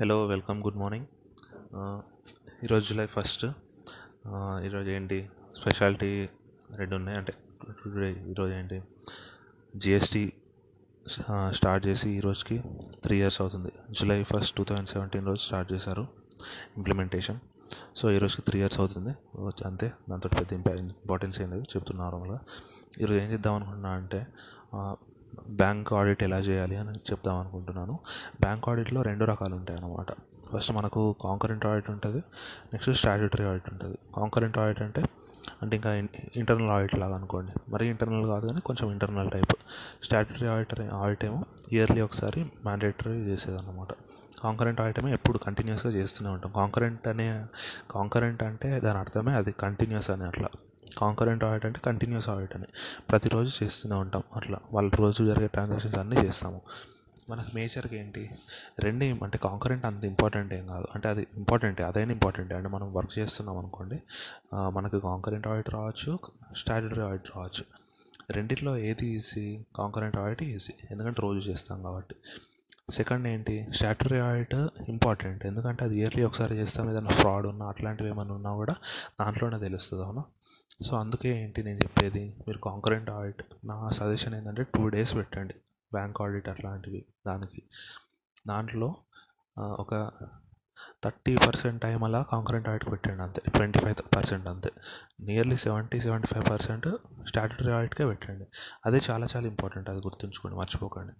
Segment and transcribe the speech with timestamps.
[0.00, 1.08] Hello welcome good morning
[2.64, 3.42] ఈరోజు July first
[4.66, 5.18] ఈరోజు ఏంటి
[5.58, 6.08] స్పెషాలిటీ
[6.78, 7.16] రెండు ఉన్నాయి.
[7.20, 7.32] అంటే
[7.80, 8.78] టుడే ఈరోజు ఏంటి
[9.74, 10.24] జిఎస్టీ
[11.58, 12.56] స్టార్ట్ uh, చేసి ఈ రోజుకి
[13.04, 13.72] త్రీ ఇయర్స్ అవుతుంది.
[13.98, 16.04] July first two thousand seventeen రోజు స్టార్ట్ చేశారు
[16.78, 17.40] ఇంప్లిమెంటేషన్
[18.00, 19.14] సో ఈ రోజుకి త్రీ ఇయర్స్ అవుతుంది.
[19.38, 22.40] Uh, అంతే దాంతో పెద్ద ఇంపార్టెన్స్ ఏం లేదు చెప్తున్నా నార్మల్గా
[23.02, 24.22] ఈరోజు ఏం చేద్దాం అనుకుంటున్నా అంటే
[24.74, 24.94] uh,
[25.50, 27.98] బ్యాంక్ ఆడిట్ ఎలా చేయాలి అని చెప్దాం అనుకుంటున్నాను.
[28.40, 30.06] బ్యాంక్ ఆడిట్లో రెండు రకాలు ఉంటాయి అన్నమాట.
[30.54, 32.18] ఫస్ట్ మనకు కాంకరెంట్ ఆడిట్ ఉంటుంది
[32.72, 33.98] నెక్స్ట్ స్టాట్యూటరీ ఆడిట్ ఉంటుంది.
[34.16, 35.04] కాంకరెంట్ ఆడిట్ అంటే
[35.62, 35.94] అంటే ఇంకా
[36.36, 37.52] ఇంటర్నల్ ఆడిట్ లాగా అనుకోండి.
[37.68, 39.54] మరీ ఇంటర్నల్ కాదు కానీ కొంచెం internal type
[40.02, 43.88] statutory auditor audit ఏమో ఇయర్లీ ఒకసారి మ్యాండేటరీ చేసేదన్నమాట.
[44.42, 46.52] కాంకరెంట్ ఆడిట్ ఏమో ఎప్పుడు కంటిన్యూస్గా చేస్తూనే ఉంటాం.
[46.52, 47.44] కాంకరెంట్ అనే
[47.90, 50.48] కాంకరెంట్ అంటే దాని అర్థమే అది కంటిన్యూస్ అని అట్లా.
[50.98, 52.66] కాంకరెంట్ ఆడిట్ అంటే కంటిన్యూస్ ఆడిట్ అని.
[53.10, 54.22] ప్రతిరోజు చేస్తూనే ఉంటాం.
[54.36, 56.60] అట్లా వాళ్ళ రోజు జరిగే ట్రాన్సాక్షన్స్ అన్నీ చేస్తాము.
[57.30, 58.30] మనకు మేజర్గా ఏంటి?
[58.78, 60.86] రెండు అంటే కాంకరెంట్ అంత ఇంపార్టెంట్ ఏం కాదు.
[60.94, 64.02] అంటే అది ఇంపార్టెంటే అదైనా ఇంపార్టెంటే అంటే మనం వర్క్ చేస్తున్నాం అనుకోండి
[64.54, 66.18] మనకు కాంకరెంట్ ఆడిట్ రావచ్చు
[66.56, 67.64] స్టాట్యూటరీ ఆడిట్ రావచ్చు.
[68.30, 72.14] రెండిట్లో ఏది ఈజీ కాంకరెంట్ ఆడిట్ ఈజీ ఎందుకంటే రోజు చేస్తాం కాబట్టి.
[72.90, 73.66] సెకండ్ ఏంటి?
[73.74, 74.54] స్టాటరీ ఆడిట్
[74.88, 76.90] ఇంపార్టెంట్ ఎందుకంటే అది ఇయర్లీ ఒకసారి చేస్తాం.
[76.90, 78.74] ఏదైనా ఫ్రాడ్ ఉన్నా అట్లాంటివి ఏమైనా ఉన్నా కూడా
[79.20, 80.24] దాంట్లోనే తెలుస్తుంది అవునా?
[80.80, 85.54] సో అందుకే ఏంటి నేను చెప్పేది మీరు కాంకరెంట్ ఆడిట్ నా సజెషన్ ఏంటంటే టూ డేస్ పెట్టండి
[85.92, 87.62] బ్యాంక్ ఆడిట్ అట్లాంటివి దానికి.
[88.46, 88.88] దాంట్లో
[89.56, 89.94] ఒక
[91.04, 94.70] థర్టీ పర్సెంట్ టైం అలా కాంకరెంట్ ఆడిట్ పెట్టండి అంతే ట్వంటీ ఫైవ్ పర్సెంట్ అంతే.
[95.20, 96.88] Nearly seventy seventy five percent
[97.28, 98.46] statutory ఆడిట్కే పెట్టండి.
[98.86, 101.14] అదే చాలా చాలా ఇంపార్టెంట్ అది గుర్తుంచుకోండి మర్చిపోకండి.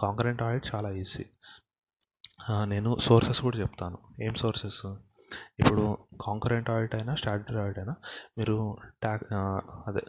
[0.00, 1.24] కాంకరెంట్ ఆడిట్ చాలా ఈజీ
[2.64, 3.98] నేను సోర్సెస్ కూడా చెప్తాను.
[4.22, 4.80] ఏం సోర్సెస్
[5.60, 5.84] ఇప్పుడు
[6.26, 7.94] కాంకరెంట్ ఆడిట్ అయినా స్టాట్యూటరీ ఆడిట్ అయినా
[8.38, 8.56] మీరు
[9.02, 9.24] ట్యాక్
[9.88, 10.02] అదే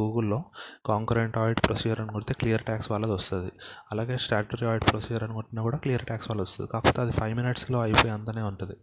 [0.00, 0.38] గూగుల్లో
[0.86, 3.50] కాంకరెంట్ ఆడిట్ ప్రొసీజర్ అని కొడితే క్లియర్ ట్యాక్స్ వాళ్ళది వస్తుంది.
[3.92, 6.68] అలాగే స్టాట్యూటరీ ఆడిట్ ప్రొసీజర్ అని కొట్టినా కూడా క్లియర్ ట్యాక్స్ వాళ్ళది వస్తుంది.
[6.72, 8.76] కాకపోతే అది ఫైవ్ మినిట్స్లో అయిపోయి అంతనే ఉంటుంది.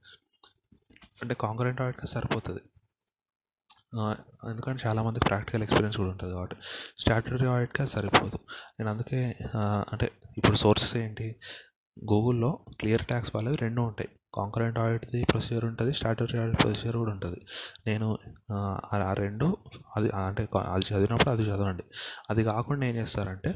[1.22, 2.62] అంటే కాంకరెంట్ ఆడిట్కి సరిపోతుంది.
[4.50, 6.56] ఎందుకంటే చాలామందికి ప్రాక్టికల్ ఎక్స్పీరియన్స్ కూడా ఉంటుంది కాబట్టి.
[7.00, 8.38] స్టాట్యూటరీ ఆడిట్కి అది సరిపోదు.
[8.78, 9.20] నేను అందుకే
[9.94, 11.28] అంటే ఇప్పుడు సోర్సెస్ ఏంటి?
[12.12, 14.10] గూగుల్లో క్లియర్ ట్యాక్స్ వాళ్ళవి రెండు ఉంటాయి.
[14.36, 17.40] కాంకరెంట్ ఆడిట్ది ప్రొసీజర్ ఉంటుంది స్టాట్యూటరీ ఆడిట్ ప్రొసీజర్ కూడా ఉంటుంది.
[17.88, 18.08] నేను
[18.54, 19.58] ఆ రెండు
[19.98, 21.86] అది అంటే అది చదివినప్పుడు అది చదవండి.
[22.30, 23.52] అది కాకుండా ఏం చేస్తారంటే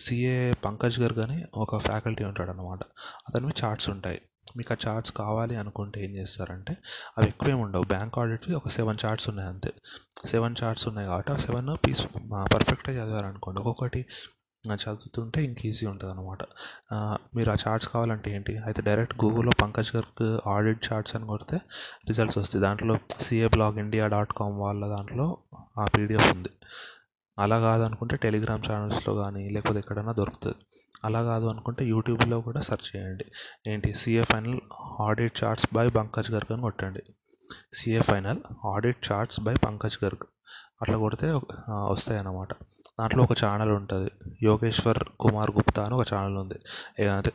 [0.00, 2.82] సిఏ పంకజ్ గర్గ్ అని ఒక ఫ్యాకల్టీ ఉంటాడు అనమాట
[3.28, 4.20] అతనివి చార్ట్స్ ఉంటాయి.
[4.56, 6.72] మీకు ఆ చార్ట్స్ కావాలి అనుకుంటే ఏం చేస్తారంటే
[7.18, 7.84] అవి ఎక్కువేమి ఉండవు.
[7.84, 9.70] బ్యాంక్ ఆడిట్వి ఒక సెవెన్ చార్ట్స్ ఉన్నాయి అంతే.
[10.26, 12.02] సెవెన్ చార్ట్స్ ఉన్నాయి కాబట్టి ఆ సెవెన్ పీస్
[12.54, 13.58] పర్ఫెక్ట్గా చదివారనుకోండి.
[13.60, 14.00] ఒక్కొక్కటి
[14.82, 16.42] చదువుతుంటే ఇంక ఈజీ ఉంటుంది అనమాట
[17.36, 18.52] మీరు ఆ చార్ట్స్ కావాలంటే ఏంటి?
[18.66, 20.22] అయితే డైరెక్ట్ గూగుల్లో పంకజ్ గర్గ్
[20.54, 21.56] ఆడిట్ చార్ట్స్ అని కొడితే
[22.08, 22.60] రిజల్ట్స్ వస్తాయి.
[22.66, 25.26] దాంట్లో CA blog India dot com వాళ్ళ దాంట్లో
[25.78, 26.52] ఆ పీడిఎఫ్ ఉంది.
[27.38, 30.58] అలా కాదు అనుకుంటే టెలిగ్రామ్ ఛానల్స్లో కానీ లేకపోతే ఎక్కడైనా దొరుకుతుంది.
[31.04, 33.26] అలా కాదు అనుకుంటే యూట్యూబ్లో కూడా సెర్చ్ చేయండి.
[33.70, 33.90] ఏంటి?
[33.94, 34.58] CA final
[35.06, 37.02] audit charts by Pankaj Garg అని కొట్టండి.
[37.78, 38.40] CA final
[38.72, 40.24] audit charts by Pankaj Garg
[40.82, 41.26] అట్లా కొడితే
[41.92, 42.52] వస్తాయి అన్నమాట
[43.00, 44.10] దాంట్లో ఒక ఛానల్ ఉంటుంది.
[44.42, 46.58] యోగేశ్వర్ కుమార్ గుప్తా అని ఒక ఛానల్ ఉంది.
[47.16, 47.30] అంటే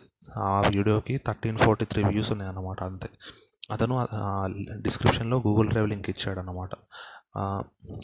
[0.47, 3.09] ఆ వీడియోకి థర్టీన్ ఫార్టీ త్రీ వ్యూస్ ఉన్నాయి అన్నమాట అంతే
[3.75, 3.95] అతను
[4.85, 6.73] డిస్క్రిప్షన్లో గూగుల్ డ్రైవ్ లింక్ ఇచ్చాడు అనమాట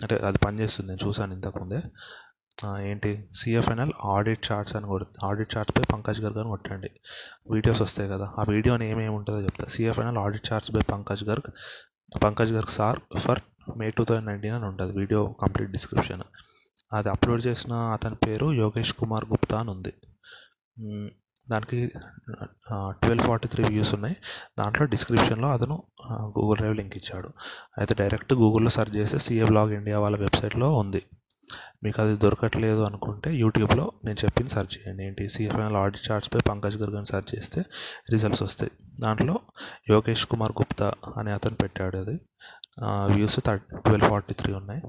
[0.04, 0.88] అంటే అది పనిచేస్తుంది.
[0.92, 1.80] నేను చూసాను ఇంతకుముందే.
[2.90, 3.12] ఏంటి?
[3.40, 6.90] సిఎఫ్ఎన్ఎల్ ఆడిట్ చార్ట్స్ అని కొడు audit charts by Pankaj Garg అని కొట్టండి.
[7.54, 8.28] వీడియోస్ వస్తాయి కదా.
[8.40, 9.66] ఆ వీడియోని ఏమేమి ఉంటుందో చెప్తా.
[9.76, 11.50] సిఎఫ్ఎన్ఎల్ audit charts by Pankaj Garg
[12.26, 13.42] Pankaj Garg sir for
[13.80, 14.94] May two thousand nineteen అని ఉంటుంది.
[15.02, 16.24] వీడియో కంప్లీట్ డిస్క్రిప్షన్
[16.98, 19.94] అది అప్లోడ్ చేసిన అతని పేరు యోగేష్ కుమార్ గుప్తా అని ఉంది.
[21.48, 21.80] దానికి
[23.04, 24.16] ట్వెల్వ్ ఫార్టీ త్రీ వ్యూస్ ఉన్నాయి.
[24.60, 25.76] దాంట్లో డిస్క్రిప్షన్లో అతను
[26.38, 27.30] గూగుల్ డ్రైవ్ లింక్ ఇచ్చాడు.
[27.78, 31.02] అయితే డైరెక్ట్ గూగుల్లో సెర్చ్ చేస్తే సిఏ బ్లాగ్ ఇండియా వాళ్ళ వెబ్సైట్లో ఉంది.
[31.84, 35.02] మీకు అది దొరకట్లేదు అనుకుంటే యూట్యూబ్లో నేను చెప్పింది సెర్చ్ చేయండి.
[35.08, 35.24] ఏంటి?
[35.34, 37.62] సిఎఫ్ఎన్ఎల్ audit charts by Pankaj Garg అని సెర్చ్ చేస్తే
[38.14, 38.72] రిజల్ట్స్ వస్తాయి.
[39.02, 39.36] దాంట్లో
[39.90, 40.88] యోగేష్ కుమార్ గుప్తా
[41.18, 42.16] అనే అతను పెట్టాడు అది.
[43.14, 44.82] Views thirty twelve forty three ఉన్నాయి.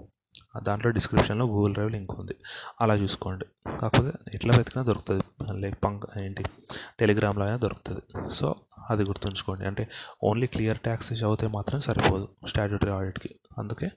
[0.62, 2.37] దాంట్లో డిస్క్రిప్షన్లో గూగుల్ డ్రైవ్ లింక్ ఉంది.
[2.81, 3.45] అలా చూసుకోండి.
[3.81, 5.25] కాకపోతే ఎట్లా వెతికినా దొరుకుతుంది.
[5.61, 6.45] లైక్ పంక్ ఏంటి?
[7.00, 8.34] టెలిగ్రామ్లో అయినా దొరుకుతుంది.
[8.34, 8.55] సో
[8.91, 9.67] అది గుర్తుంచుకోండి.
[9.67, 9.88] అంటే
[10.25, 13.91] ఓన్లీ క్లియర్ ట్యాక్స్ చదివితే మాత్రం సరిపోదు స్టాట్యూటరీ ఆడిట్కి అందుకే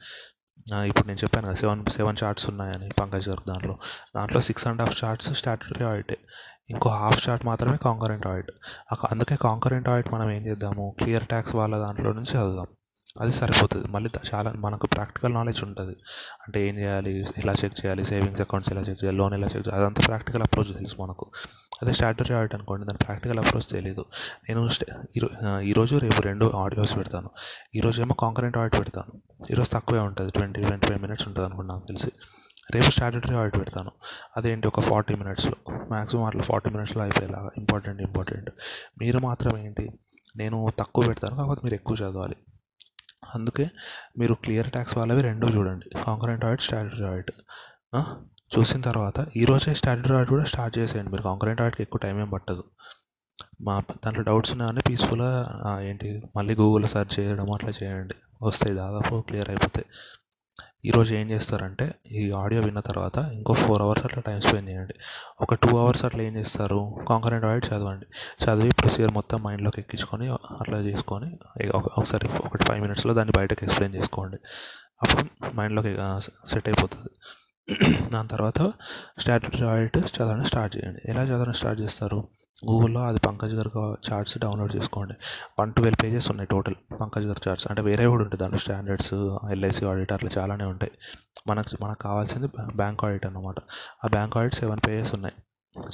[0.85, 3.77] ఇప్పుడు నేను చెప్పాను కదా సెవెన్ సెవెన్ చార్ట్స్ ఉన్నాయని పంకజ్ గారు దాంట్లో.
[4.15, 6.17] దాంట్లో six and half charts statutory ఆడిటే
[6.69, 8.51] ఇంకో హాఫ్ చార్ట్ మాత్రమే కాంకరెంట్ ఆడిట్
[9.11, 10.95] అందుకే కాంకరెంట్ ఆడిట్ మనం ఏం చేద్దాము?
[10.99, 12.67] క్లియర్ ట్యాక్స్ వాళ్ళ దాంట్లో నుంచి చదువుదాం.
[13.21, 13.87] అది సరిపోతుంది.
[13.87, 15.95] మళ్ళీ చాలా మనకు ప్రాక్టికల్ నాలెడ్జ్ ఉంటుంది.
[16.47, 19.81] అంటే ఏం చేయాలి ఎలా చెక్ చేయాలి సేవింగ్స్ అకౌంట్స్ ఎలా చెక్ చేయాలి లోన్ ఎలా చెక్ చేయాలి
[19.81, 21.25] అదంతా ప్రాక్టికల్ అప్రోచ్ తెలుసు మనకు.
[21.81, 24.05] అదే స్టాటరీ ఆడిట్ అనుకోండి దాని ప్రాక్టికల్ అప్రోచ్ తెలియదు
[24.49, 24.61] నేను
[25.61, 27.29] ఈరోజు రేపు రెండు ఆడియోస్ పెడతాను.
[27.75, 29.21] ఈరోజు ఏమో కాంకరెంట్ ఆడిట్ పెడతాను.
[29.51, 32.11] ఈరోజు తక్కువే ఉంటుంది ట్వంటీ ట్వంటీ ఫైవ్ మినిట్స్ ఉంటుంది అనుకోండి నాకు తెలిసి.
[32.71, 33.91] రేపు స్టాటరీ ఆడిట్ పెడతాను.
[34.37, 35.55] అదేంటి ఒక ఫార్టీ మినిట్స్లో.
[35.91, 37.49] మ్యాక్సిమం అట్లా ఫార్టీ మినిట్స్లో అయిపోయేలాగా.
[37.57, 38.49] Important important.
[38.99, 39.85] మీరు మాత్రం ఏంటి?
[40.37, 42.35] నేను తక్కువ పెడతాను కాకపోతే మీరు ఎక్కువ చదవాలి.
[43.23, 43.65] అందుకే
[44.19, 45.85] మీరు క్లియర్ ట్యాక్స్ వాళ్ళవి రెండూ చూడండి.
[46.03, 47.31] కాంకరెంట్ ఆడిట్ స్టాట్యుటరీ ఆడిట్
[48.57, 51.11] చూసిన తర్వాత ఈరోజే స్టాట్యుటరీ ఆడిట్ కూడా స్టార్ట్ చేసేయండి.
[51.11, 52.63] మీరు కాంకరెంట్ ఆడిట్కి ఎక్కువ టైం ఏం పట్టదు.
[53.61, 53.73] మా
[54.05, 55.31] దాంట్లో డౌట్స్ ఉన్నాయని పీస్ఫుల్గా
[55.89, 58.15] ఏంటి మళ్ళీ గూగుల్లో సెర్చ్ చేయడం అట్లా చేయండి.
[58.43, 59.85] వస్తాయి దాదాపు క్లియర్ అయిపోతాయి.
[60.85, 64.95] ఈరోజు ఏం చేస్తారంటే ఈ ఆడియో విన్న తర్వాత ఇంకో ఫోర్ అవర్స్ అట్లా టైం స్పెండ్ చేయండి.
[65.41, 66.79] ఒక టూ అవర్స్ అట్లా ఏం చేస్తారు?
[67.09, 68.05] కాంకరెంట్ ఆడిట్ చదవండి.
[68.43, 70.27] చదివి ప్రొసీజర్ మొత్తం మైండ్లోకి ఎక్కించుకొని
[70.61, 71.29] అట్లా చేసుకొని
[71.97, 74.39] ఒకసారి ఒకటి ఫైవ్ మినిట్స్లో దాన్ని బయటకు ఎక్స్ప్లెయిన్ చేసుకోండి.
[75.03, 75.93] అప్పుడు మైండ్లోకి
[76.49, 77.11] సెట్ అయిపోతుంది.
[78.13, 78.59] దాని తర్వాత
[79.19, 81.01] స్టాట్యుటరీ ఆడిట్ చదవడం స్టార్ట్ చేయండి.
[81.11, 82.19] ఎలా చదవడం స్టార్ట్ చేస్తారు?
[82.65, 85.13] గూగుల్లో అది పంకజ్ గారు చార్ట్స్ డౌన్లోడ్ చేసుకోండి.
[85.59, 87.67] వన్ ట్వెల్వ్ పేజెస్ ఉన్నాయి టోటల్ పంకజ్ గారు చార్ట్స్.
[87.69, 89.13] అంటే వేరే కూడా ఉంటుంది దాంట్లో స్టాండర్డ్స్
[89.51, 90.91] ఎల్ఐసి ఆడిట్ అట్లా చాలానే ఉంటాయి.
[91.47, 93.55] మనకు మనకు కావాల్సింది బ్యాంక్ ఆడిట్ అనమాట
[94.05, 95.35] ఆ బ్యాంక్ ఆడిట్ సెవెన్ పేజెస్ ఉన్నాయి.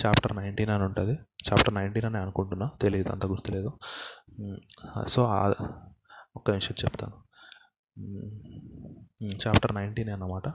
[0.05, 1.13] చాప్టర్ నైన్టీన్ అని ఉంటుంది.
[1.49, 2.69] చాప్టర్ నైన్టీన్ అని అనుకుంటున్నా.
[2.81, 3.71] తెలియదు అంత గుర్తులేదు.
[5.07, 5.23] సో
[6.35, 7.13] ఒక్క నిమిషం చెప్తాను.
[9.43, 10.47] చాప్టర్ నైన్టీన్ అన్నమాట.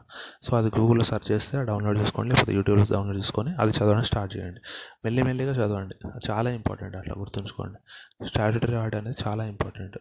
[0.46, 4.60] సో అది గూగుల్లో సెర్చ్ చేస్తే డౌన్లోడ్ చేసుకోండి లేకపోతే యూట్యూబ్లో డౌన్లోడ్ చేసుకొని అది చదవడం స్టార్ట్ చేయండి.
[5.04, 5.94] మెల్లి మెల్లిగా చదవండి.
[6.28, 7.78] చాలా ఇంపార్టెంట్ అట్లా గుర్తుంచుకోండి.
[8.30, 9.96] స్టాట్యుటరీ ఆడిట్ అనేది చాలా ఇంపార్టెంట్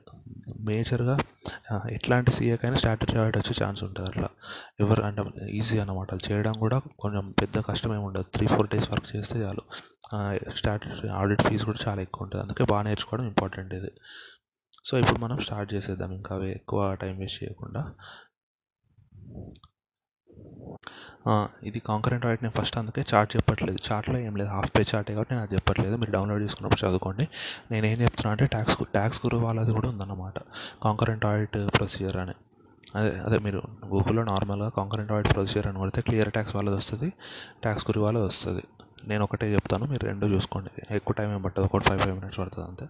[0.70, 1.16] మేజర్గా
[1.98, 4.30] ఎట్లాంటి సీఏకైనా స్టాట్యుటరీ ఆడిట్ వచ్చే ఛాన్స్ ఉంటుంది అట్లా.
[4.80, 5.24] ఎవరు అంటే
[5.60, 8.28] ఈజీ అనమాట అది చేయడం కూడా కొంచెం పెద్ద కష్టం ఏమి ఉండదు.
[8.36, 9.64] త్రీ ఫోర్ డేస్ వర్క్ చేస్తే చాలు.
[10.60, 12.42] స్టాట్యుటరీ ఆడిట్ ఫీజు కూడా చాలా ఎక్కువ ఉంటుంది.
[12.46, 13.92] అందుకే బాగా నేర్చుకోవడం ఇంపార్టెంట్ ఇది.
[14.86, 16.12] సో ఇప్పుడు మనం స్టార్ట్ చేసేద్దాం.
[16.18, 17.82] ఇంకా అవి ఎక్కువ టైం వేస్ట్ చేయకుండా.
[21.64, 23.80] ఇది కాంకరెంట్ రైట్ నేను ఫస్ట్ అందుకే చార్ట్ చెప్పట్లేదు.
[23.88, 24.50] చార్ట్లో ఏం లేదు.
[24.50, 25.96] హాఫ్ పేజ్ చార్టే కాబట్టి నేను అది చెప్పట్లేదు.
[25.96, 27.26] మీరు డౌన్లోడ్ చేసుకున్నప్పుడు చదువుకోండి.
[27.72, 30.38] నేను ఏం చెప్తున్నా అంటే ట్యాక్స్ ట్యాక్స్ గురు వాళ్ళది కూడా ఉందన్నమాట.
[30.84, 32.36] కాంకరెంట్ ఆడిట్ ప్రొసీజర్ అని.
[32.96, 37.10] అదే అదే మీరు గూగుల్లో నార్మల్గా కాంకరెంట్ ఆడిట్ ప్రొసీజర్ అని కొడితే క్లియర్ ట్యాక్స్ వాళ్ళది వస్తుంది
[37.64, 38.64] ట్యాక్స్ గురి వాళ్ళది వస్తుంది.
[39.08, 39.86] నేను ఒకటే చెప్తాను.
[39.86, 40.72] మీరు రెండు చూసుకోండి.
[40.96, 41.66] ఎక్కువ టైం ఏం పట్టదు.
[41.66, 42.86] ఒకటి ఫైవ్ ఫైవ్ మినిట్స్ పడుతుంది అంతే.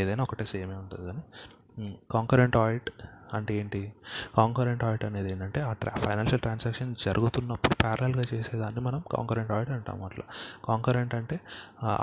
[0.00, 1.22] ఏదైనా ఒకటే సేమే ఉంటుంది కానీ.
[2.10, 2.90] కాంకరెంట్ ఆడిట్
[3.34, 3.80] అంటే ఏంటి?
[4.36, 10.02] కాంకరెంట్ ఆడిట్ అనేది ఏంటంటే ఆ ట్రా ఫైనాన్షియల్ ట్రాన్సాక్షన్ జరుగుతున్నప్పుడు ప్యారల్గా చేసేదాన్ని మనం కాంకరెంట్ ఆడిట్ అంటాం
[10.04, 10.24] అట్లా.
[10.68, 11.36] కాంకరెంట్ అంటే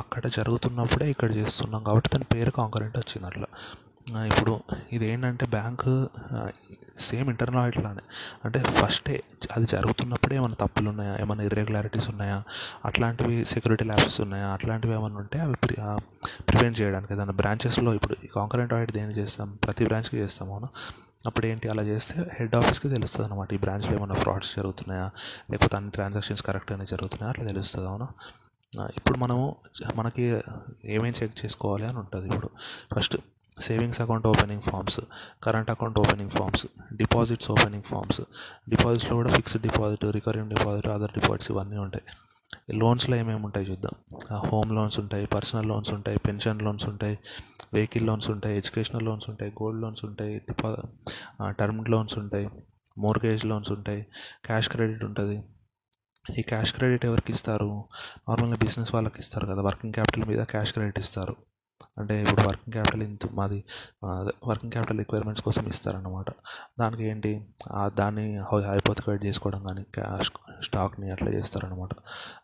[0.02, 3.50] అక్కడ జరుగుతున్నప్పుడే ఇక్కడ చేస్తున్నాం కాబట్టి దాని పేరు కాంకరెంట్ వచ్చింది అట్లా.
[4.08, 4.52] ఇప్పుడు
[4.94, 5.92] ఇది ఏంటంటే బ్యాంకు
[7.06, 8.04] సేమ్ ఇంటర్నల్ ఆడిట్ లానే
[8.46, 9.16] అంటే ఫస్టే
[9.56, 11.14] అది జరుగుతున్నప్పుడే ఏమైనా తప్పులు ఉన్నాయా?
[11.22, 12.38] ఏమైనా ఇర్రెగ్యులారిటీస్ ఉన్నాయా?
[12.86, 14.48] అట్లాంటివి సెక్యూరిటీ ల్యాబ్స్ ఉన్నాయా?
[14.48, 15.76] అట్లాంటివి ఏమైనా ఉంటే అవి ప్రి
[16.50, 19.50] ప్రివెంట్ చేయడానికి ఏదైనా బ్రాంచెస్లో ఇప్పుడు ఈ కాంకరెంట్ ఆడిట్ దేనికి చేస్తాం?
[19.66, 20.70] ప్రతి బ్రాంచ్కి చేస్తాం అవును?
[21.28, 21.68] అప్పుడు ఏంటి?
[21.74, 25.08] అలా చేస్తే హెడ్ ఆఫీస్కి తెలుస్తుంది అనమాట ఈ బ్రాంచ్లో ఏమైనా ఫ్రాడ్స్ జరుగుతున్నాయా?
[25.52, 27.30] లేకపోతే అన్ని ట్రాన్సాక్షన్స్ కరెక్ట్గానే జరుగుతున్నాయా?
[27.30, 28.08] అట్లా తెలుస్తుంది అవును?
[28.98, 29.44] ఇప్పుడు మనము
[29.96, 30.24] మనకి
[30.96, 32.50] ఏమేమి చెక్ చేసుకోవాలి అని ఉంటుంది ఇప్పుడు.
[32.96, 33.16] First
[33.62, 35.00] savings account opening forms
[35.44, 36.66] current account opening forms
[36.96, 38.22] deposits opening forms
[38.70, 42.04] డిపాజిట్స్లో కూడా fixed deposit recurring deposit other deposits ఇవన్నీ ఉంటాయి.
[42.76, 43.96] లోన్స్లో ఏమేమి ఉంటాయి చూద్దాం.
[44.48, 47.20] హోమ్ లోన్స్ ఉంటాయి పర్సనల్ లోన్స్ ఉంటాయి పెన్షన్ లోన్స్ ఉంటాయి
[47.74, 50.76] వెహికల్ లోన్స్ ఉంటాయి ఎడ్యుకేషనల్ లోన్స్ ఉంటాయి గోల్డ్ లోన్స్ ఉంటాయి డిపా
[51.50, 52.50] టర్మ్ లోన్స్ ఉంటాయి
[52.98, 54.06] మోర్గేజ్ లోన్స్ ఉంటాయి
[54.46, 55.44] క్యాష్ క్రెడిట్ ఉంటుంది.
[56.40, 57.86] ఈ క్యాష్ క్రెడిట్ ఎవరికి ఇస్తారు?
[58.30, 61.36] నార్మల్గా బిజినెస్ వాళ్ళకి ఇస్తారు కదా వర్కింగ్ క్యాపిటల్ మీద క్యాష్ క్రెడిట్ ఇస్తారు.
[62.00, 63.60] అంటే ఇప్పుడు వర్కింగ్ క్యాపిటల్ ఇంత మాది
[64.50, 66.30] వర్కింగ్ క్యాపిటల్ రిక్వైర్మెంట్స్ కోసం ఇస్తారన్నమాట.
[66.82, 67.32] దానికి ఏంటి
[68.02, 68.26] దాన్ని
[68.72, 70.32] హైపోతికేట్ చేసుకోవడం కానీ క్యాష్
[70.68, 71.94] స్టాక్ని అట్లా చేస్తారనమాట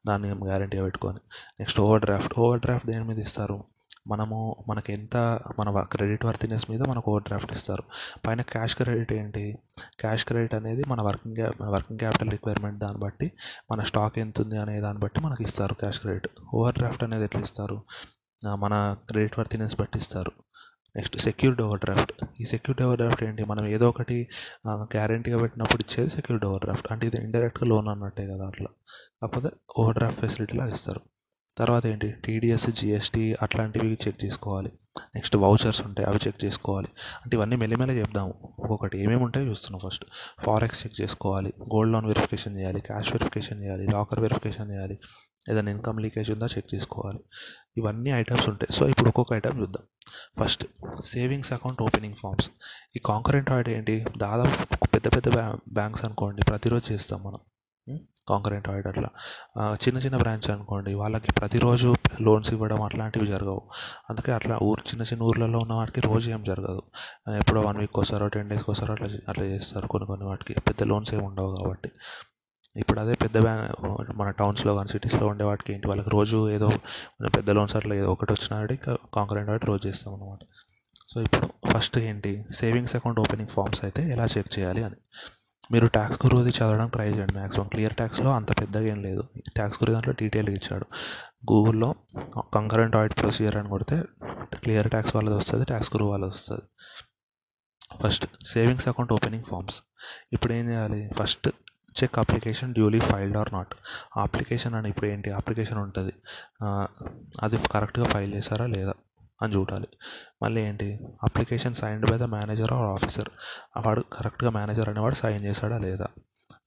[0.10, 1.22] దాన్ని గ్యారంటీగా పెట్టుకొని.
[1.60, 3.60] Next over draft over draft దేని మీద ఇస్తారు?
[4.12, 4.38] మనము
[4.70, 5.16] మనకి ఎంత
[5.58, 7.84] మన క్రెడిట్ వర్తినెస్ మీద మనకు ఓవర్ డ్రాఫ్ట్ ఇస్తారు.
[8.26, 9.44] పైన క్యాష్ క్రెడిట్ ఏంటి?
[10.02, 13.28] క్యాష్ క్రెడిట్ అనేది మన వర్కింగ్ క్యా వర్కింగ్ క్యాపిటల్ రిక్వైర్మెంట్ దాన్ని బట్టి
[13.72, 16.28] మన స్టాక్ ఎంత ఉంది అనే దాన్ని బట్టి మనకి ఇస్తారు క్యాష్ క్రెడిట్.
[16.54, 17.78] ఓవర్ డ్రాఫ్ట్ అనేది ఎట్లా ఇస్తారు?
[18.64, 18.74] మన
[19.10, 20.32] క్రెడిట్ వర్తినెస్ బట్టి ఇస్తారు
[20.96, 23.44] నెక్స్ట్ సెక్యూర్డ్ ఓవర్ డ్రాఫ్ట్ ఈ సెక్యూర్డ్ ఓవర్ డ్రాఫ్ట్ ఏంటి?
[23.52, 24.18] మనం ఏదో ఒకటి
[24.96, 28.70] గ్యారంటీగా పెట్టినప్పుడు ఇచ్చేది సెక్యూర్డ్ ఓవర్ డ్రాఫ్ట్ అంటే ఇది ఇండైరెక్ట్గా లోన్ అన్నట్టే కదా అట్లా.
[29.22, 31.02] కాకపోతే ఓవర్ డ్రాఫ్ట్ ఫెసిలిటీలా ఇస్తారు.
[31.58, 32.12] తర్వాత ఏంటి?
[32.12, 34.72] టీడీఎస్ జిఎస్టీ అట్లాంటివి చెక్ చేసుకోవాలి.
[35.16, 36.88] నెక్స్ట్ వౌచర్స్ ఉంటాయి అవి చెక్ చేసుకోవాలి.
[37.26, 40.06] అంటే ఇవన్నీ మెల్లిమెల్ల చెప్దాము ఒక్కొక్కటి ఏమేమి ఉంటాయో చూస్తున్నాం ఫస్ట్
[40.44, 41.54] ఫారెక్స్ చెక్ చేసుకోవాలి.
[41.62, 42.80] గోల్డ్ లోన్ వెరిఫికేషన్ చేయాలి.
[42.80, 43.88] క్యాష్ వెరిఫికేషన్ చేయాలి.
[43.88, 45.00] లాకర్ వెరిఫికేషన్ చేయాలి.
[45.52, 47.20] ఏదైనా ఇన్కమ్ లీకేజ్ ఉందా చెక్ చేసుకోవాలి.
[47.78, 48.74] ఇవన్నీ ఐటమ్స్ ఉంటాయి.
[48.74, 49.84] సో ఇప్పుడు ఒక్కొక్క ఐటమ్ చూద్దాం.
[50.44, 50.66] First
[51.06, 52.50] savings account opening forms
[52.96, 54.06] ఈ కాంకరెంట్ ఆడిట్ ఏంటి?
[54.18, 55.30] దాదాపు పెద్ద పెద్ద
[55.74, 57.40] బ్యాంక్స్ అనుకోండి ప్రతిరోజు చేస్తాం మనం.
[57.90, 58.00] Hmm?
[58.28, 59.10] కాంకరెంట్ ఆయిడ్ అట్లా.
[59.74, 63.62] చిన్న చిన్న బ్రాంచ్ అనుకోండి వాళ్ళకి ప్రతిరోజు లోన్స్ ఇవ్వడం అట్లాంటివి జరగవు.
[64.10, 66.84] అందుకే అట్లా ఊరు చిన్న చిన్న ఊర్లలో ఉన్న వాటికి రోజు ఏం జరగదు.
[67.36, 70.56] ఎప్పుడో వన్ వీక్ వస్తారో టెన్ డేస్కి వస్తారో అట్లా అట్లా చేస్తారు కొన్ని కొన్ని వాటికి.
[70.60, 71.92] పెద్ద లోన్స్ ఏమి ఉండవు కాబట్టి.
[72.76, 76.70] ఇప్పుడు అదే పెద్ద బ్యాంక్ మన టౌన్స్లో కానీ సిటీస్లో ఉండే వాటికి ఏంటి వాళ్ళకి రోజు ఏదో
[77.36, 78.76] పెద్ద లోన్స్ అట్లా ఏదో ఒకటి వచ్చినాడు
[79.14, 80.44] కాంకరెంట్ ఆయిడ్ రోజు చేస్తాం అనమాట
[81.10, 84.96] సో ఇప్పుడు ఫస్ట్ ఏంటి సేవింగ్స్ అకౌంట్ ఓపెనింగ్ ఫామ్స్ అయితే ఎలా చెక్ చేయాలి అని.
[85.74, 89.24] మీరు ట్యాక్స్ గురువుది చదవడానికి ట్రై చేయండి మ్యాక్సిమం క్లియర్ ట్యాక్స్లో అంత పెద్దగా ఏం లేదు.
[89.56, 90.86] ట్యాక్స్ గురి దాంట్లో డీటెయిల్గా ఇచ్చాడు.
[91.52, 91.90] గూగుల్లో
[92.56, 93.98] కంకరెంట్ ఆడిట్ ప్రొసీజర్ అని కొడితే
[94.64, 96.66] క్లియర్ ట్యాక్స్ వాళ్ళది వస్తుంది ట్యాక్స్ గురువు వాళ్ళది వస్తుంది.
[98.04, 99.78] First savings account opening forms
[100.34, 101.02] ఇప్పుడు ఏం చేయాలి?
[101.20, 101.48] First
[102.00, 103.74] check application duly filled or not
[104.18, 105.30] application అని ఇప్పుడు ఏంటి?
[105.40, 106.14] అప్లికేషన్ ఉంటుంది.
[107.44, 108.94] అది కరెక్ట్గా ఫైల్ చేశారా లేదా?
[109.44, 109.88] అని చూడాలి.
[110.44, 110.90] మళ్ళీ ఏంటి?
[111.28, 113.30] Application signed by the manager or officer
[113.86, 116.08] వాడు కరెక్ట్గా మేనేజర్ అనేవాడు సైన్ చేశాడా లేదా?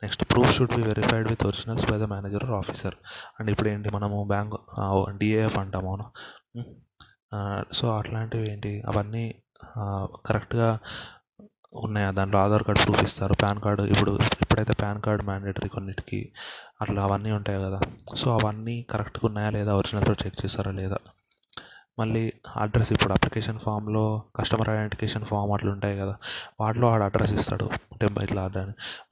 [0.02, 2.96] Next proof should be verified with originals by the manager or officer
[3.38, 3.90] and ఇప్పుడు ఏంటి?
[3.96, 4.56] మనము బ్యాంక్
[5.22, 6.06] డిఏఎఫ్ అంటాము అవును?
[7.78, 8.72] సో అట్లాంటివి ఏంటి?
[8.90, 9.24] అవన్నీ
[10.26, 10.68] కరెక్ట్గా
[11.84, 12.10] ఉన్నాయా?
[12.18, 14.12] దాంట్లో ఆధార్ కార్డ్ ప్రూఫ్ ఇస్తారు పాన్ కార్డు ఇప్పుడు
[14.42, 16.20] ఇప్పుడైతే పాన్ కార్డ్ మ్యాండేటరీ కొన్నిటికి
[16.82, 17.80] అట్లా అవన్నీ ఉంటాయి కదా?
[18.20, 19.72] సో అవన్నీ కరెక్ట్గా ఉన్నాయా లేదా?
[19.80, 20.98] ఒరిజినల్తో చెక్ చేస్తారా లేదా?
[21.98, 22.22] మళ్ళీ
[22.56, 24.04] అడ్రస్ ఇప్పుడు అప్లికేషన్ ఫామ్లో
[24.36, 26.14] కస్టమర్ ఐడెంటిఫికేషన్ ఫామ్ అట్లా ఉంటాయి కదా
[26.60, 27.66] వాటిలో వాడు అడ్రస్ ఇస్తాడు
[28.00, 28.42] టెంపర్ ఇట్లా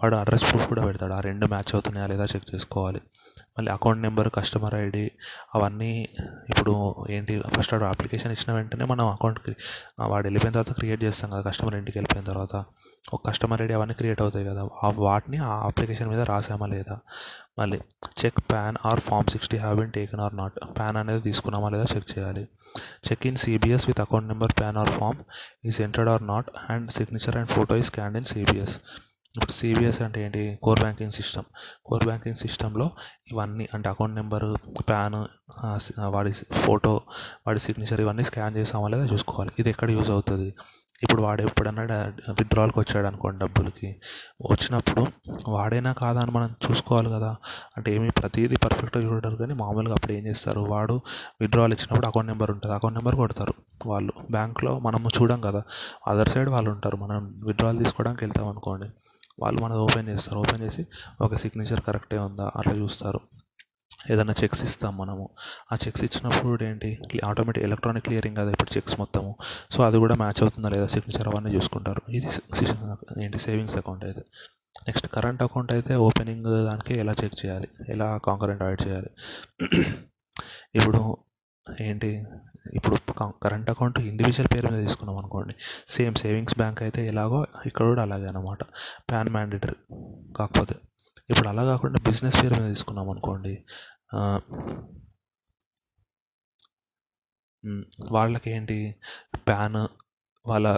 [0.02, 3.00] వాడు అడ్రస్ ప్రూఫ్ కూడా పెడతాడు ఆ రెండు మ్యాచ్ అవుతున్నాయా లేదా చెక్ చేసుకోవాలి.
[3.58, 5.02] మళ్ళీ అకౌంట్ నెంబర్ కస్టమర్ ఐడి
[5.54, 5.90] అవన్నీ
[6.48, 6.72] ఇప్పుడు
[7.10, 9.52] ఏంటి ఫస్ట్ వాడు అప్లికేషన్ ఇచ్చిన వెంటనే మనం అకౌంట్కి
[10.02, 12.54] వాడు వెళ్ళిపోయిన తర్వాత క్రియేట్ చేస్తాం కదా కస్టమర్ ఇంటికి వెళ్ళిపోయిన తర్వాత.
[13.12, 14.62] ఒక కస్టమర్ ఐడి అవన్నీ క్రియేట్ అవుతాయి కదా
[15.06, 16.96] వాటిని ఆ అప్లికేషన్ మీద రాసామా లేదా?
[17.58, 17.78] మళ్ళీ
[18.20, 22.08] check PAN or form sixty have been taken or not PAN అనేది తీసుకున్నామా లేదా చెక్
[22.12, 22.44] చేయాలి.
[23.08, 25.18] Check in CBS with account number PAN or form
[25.70, 28.76] is entered or not and signature and photo ఈ స్కాన్ ఇన్ సిబిఎస్
[29.34, 30.40] ఇప్పుడు CBS అంటే ఏంటి?
[30.64, 31.46] Core banking system
[31.88, 32.86] core banking సిస్టంలో
[33.32, 34.48] ఇవన్నీ అంటే అకౌంట్ నెంబరు
[34.90, 35.16] ప్యాన్
[36.16, 36.32] వాడి
[36.64, 36.92] ఫోటో
[37.46, 39.52] వాడి సిగ్నేచర్ ఇవన్నీ స్కాన్ చేసామా లేదా చూసుకోవాలి.
[39.60, 40.48] ఇది ఎక్కడ యూజ్ అవుతుంది?
[41.02, 41.82] ఇప్పుడు వాడు ఎప్పుడన్నా
[42.28, 43.96] విత్డ్రాల్కి వచ్చాడు అనుకోండి డబ్బులకి.
[44.50, 45.06] వచ్చినప్పుడు
[45.48, 47.36] వాడేనా కాదా అని మనం చూసుకోవాలి కదా.
[47.76, 50.60] అంటే ఏమి ప్రతిదీ పర్ఫెక్ట్గా చూడరు కానీ మామూలుగా అప్పుడు ఏం చేస్తారు?
[50.60, 51.00] వాడు
[51.40, 52.74] విత్డ్రాల్ ఇచ్చినప్పుడు అకౌంట్ నెంబర్ ఉంటుంది.
[52.74, 53.54] అకౌంట్ నెంబర్ కొడతారు
[53.86, 54.12] వాళ్ళు.
[54.30, 55.62] బ్యాంక్లో మనము చూడం కదా.
[56.08, 56.96] అదర్ సైడ్ వాళ్ళు ఉంటారు.
[56.96, 58.86] మనం విత్డ్రాల్ తీసుకోవడానికి వెళ్తాం అనుకోండి.
[59.40, 60.38] వాళ్ళు మనది ఓపెన్ చేస్తారు.
[60.38, 60.86] ఓపెన్ చేసి
[61.20, 62.50] ఒక సిగ్నేచర్ కరెక్టే ఉందా?
[62.56, 63.20] అట్లా చూస్తారు.
[64.10, 65.28] ఏదైనా చెక్స్ ఇస్తాం మనము.
[65.72, 66.98] ఆ చెక్స్ ఇచ్చినప్పుడు ఏంటి?
[67.24, 69.36] ఆటోమేటిక్ ఎలక్ట్రానిక్ క్లియరింగ్ కదా ఇప్పుడు చెక్స్ మొత్తము.
[69.70, 70.86] సో అది కూడా మ్యాచ్ అవుతుందా లేదా?
[70.86, 72.02] సిగ్నేచర్ అవన్నీ చూసుకుంటారు.
[72.08, 72.26] ఇది
[73.22, 73.38] ఏంటి?
[73.38, 74.20] సేవింగ్స్ అకౌంట్ అయితే.
[74.86, 77.68] నెక్స్ట్ కరెంట్ అకౌంట్ అయితే ఓపెనింగ్ దానికి ఎలా చెక్ చేయాలి?
[77.88, 79.10] ఎలా కాంకరెంట్ యాడ్ చేయాలి?
[80.74, 81.16] ఇప్పుడు
[81.80, 82.24] ఏంటి?
[82.74, 85.54] ఇప్పుడు కరెంట్ అకౌంట్ ఇండివిజువల్ పేరు మీద తీసుకున్నాం అనుకోండి.
[85.88, 88.62] సేమ్ సేవింగ్స్ బ్యాంక్ అయితే ఎలాగో ఇక్కడ కూడా అలాగే అనమాట
[89.10, 89.74] ప్యాన్ మ్యాండేటరీ
[90.36, 90.74] కాకపోతే
[91.32, 93.54] ఇప్పుడు అలా కాకుండా బిజినెస్ పేరు మీద తీసుకున్నాం అనుకోండి
[98.10, 98.76] వాళ్ళకి ఏంటి
[99.48, 99.80] ప్యాన్
[100.46, 100.68] వాళ్ళ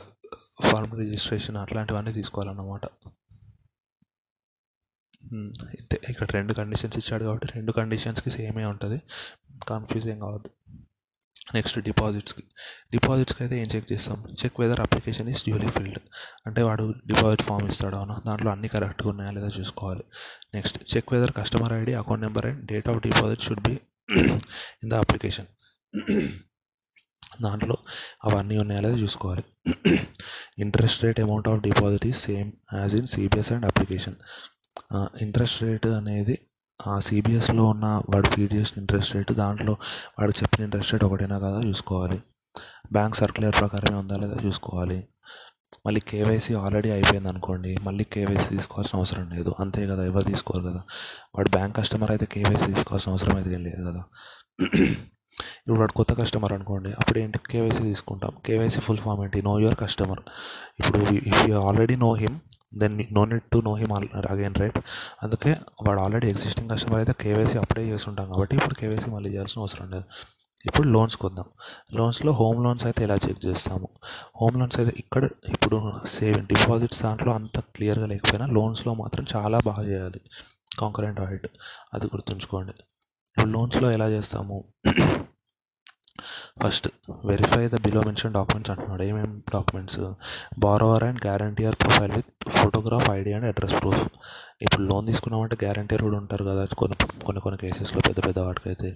[0.67, 2.85] ఫార్మ్ రిజిస్ట్రేషన్ అట్లాంటివన్నీ తీసుకోవాలన్నమాట.
[6.11, 8.99] ఇక్కడ రెండు కండిషన్స్ ఇచ్చాడు కాబట్టి రెండు కండిషన్స్కి సేమే ఉంటుంది.
[9.69, 10.51] కన్ఫ్యూజ్ ఏం కావద్దు.
[11.47, 12.43] నెక్స్ట్ డిపాజిట్స్కి.
[12.95, 14.19] డిపాజిట్స్కి అయితే ఏం చెక్ చేస్తాం?
[14.41, 15.99] Check whether application is duly filled
[16.47, 18.15] అంటే వాడు డిపాజిట్ ఫామ్ ఇస్తాడు అవునా?
[18.27, 20.05] దాంట్లో అన్ని కరెక్ట్గా ఉన్నాయా లేదా చూసుకోవాలి.
[20.55, 23.75] Next check whether customer ID account number and date of deposit should be
[24.83, 25.49] in the application
[27.43, 27.77] దాంట్లో
[28.25, 29.45] అవన్నీ ఉన్నాయా లేదా చూసుకోవాలి.
[30.65, 34.17] Interest rate amount of deposit is same as in CBS and application
[35.21, 36.37] interest rate అనేది
[36.81, 39.73] ఆ సిబిఎస్లో ఉన్న వాడు ఫీడ్ చేసిన ఇంట్రెస్ట్ రేట్ దాంట్లో
[40.19, 42.19] వాడు చెప్పిన ఇంట్రెస్ట్ రేట్ ఒకటేనా కదా చూసుకోవాలి.
[42.93, 44.99] బ్యాంక్ సర్క్యులర్ ప్రకారమే ఉందా లేదా చూసుకోవాలి.
[45.87, 49.55] మళ్ళీ కేవైసీ ఆల్రెడీ అయిపోయింది అనుకోండి మళ్ళీ కేవైసీ తీసుకోవాల్సిన అవసరం లేదు.
[49.61, 50.83] అంతే కదా ఎవరు తీసుకోరు కదా.
[51.35, 54.03] వాడు బ్యాంక్ కస్టమర్ అయితే కేవైసీ తీసుకోవాల్సిన అవసరం అయితే లేదు కదా.
[55.61, 57.39] ఇప్పుడు వాడు కొత్త కస్టమర్ అనుకోండి అప్పుడు ఏంటి?
[57.53, 58.33] కేవైసీ తీసుకుంటాం.
[58.47, 59.43] కేవైసీ ఫుల్ ఫామ్ ఏంటి?
[59.43, 60.23] నో యువర్ కస్టమర్
[60.81, 60.99] ఇప్పుడు
[61.31, 62.37] if you already know him
[62.83, 63.93] then no need to know him
[64.33, 64.79] again right
[65.23, 65.51] అందుకే
[65.87, 70.07] వాడు ఆల్రెడీ ఎగ్జిస్టింగ్ కస్టమర్ అయితే కేవైసీ అప్లై చేస్తుంటాం కాబట్టి ఇప్పుడు కేవైసీ మళ్ళీ చేయాల్సిన అవసరం లేదు.
[70.65, 71.49] ఇప్పుడు లోన్స్కి వద్దాం
[71.97, 73.89] లోన్స్లో హోమ్ లోన్స్ అయితే ఎలా చెక్ చేస్తాము?
[74.41, 75.77] హోమ్ లోన్స్ అయితే ఇక్కడ ఇప్పుడు
[76.07, 80.21] సేవింగ్ డిపాజిట్స్ దాంట్లో అంత క్లియర్గా లేకపోయినా లోన్స్లో మాత్రం చాలా బాగా చేయాలి.
[80.79, 81.49] కాంకరెంట్ ఆడిట్
[81.95, 82.75] అది గుర్తుంచుకోండి.
[83.37, 84.57] ఇప్పుడు లోన్స్లో ఎలా చేస్తాము
[86.63, 86.87] first
[87.25, 89.03] verify the below mention documents అంటున్నాడు.
[89.03, 89.99] ఏమేమి documents
[90.59, 94.05] borrower and guarantor profile with photograph ID and address proof
[94.63, 98.91] ఇప్పుడు లోన్ తీసుకున్నామంటే గ్యారంటీయర్ కూడా ఉంటారు కదా కొన్ని కొన్ని కొన్ని కేసెస్లో పెద్ద పెద్ద వాటికైతే.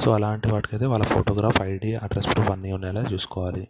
[0.00, 3.68] సో అలాంటి వాటికైతే వాళ్ళ ఫోటోగ్రాఫ్ ఐడి అడ్రస్ ప్రూఫ్ అన్నీ ఉండేలా చూసుకోవాలి.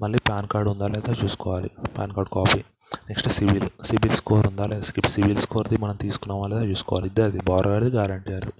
[0.00, 1.70] మళ్ళీ పాన్ కార్డ్ ఉందా లేదా చూసుకోవాలి.
[1.98, 2.60] PAN card copy.
[3.08, 4.80] Next CIBIL CIBIL score ఉందా లేదా?
[4.80, 7.06] స్కిప్ సివిల్ స్కోర్ది మనం తీసుకున్నామా లేదా చూసుకోవాలి.
[7.06, 8.52] ఇద్దరిది బారోవర్ది అది.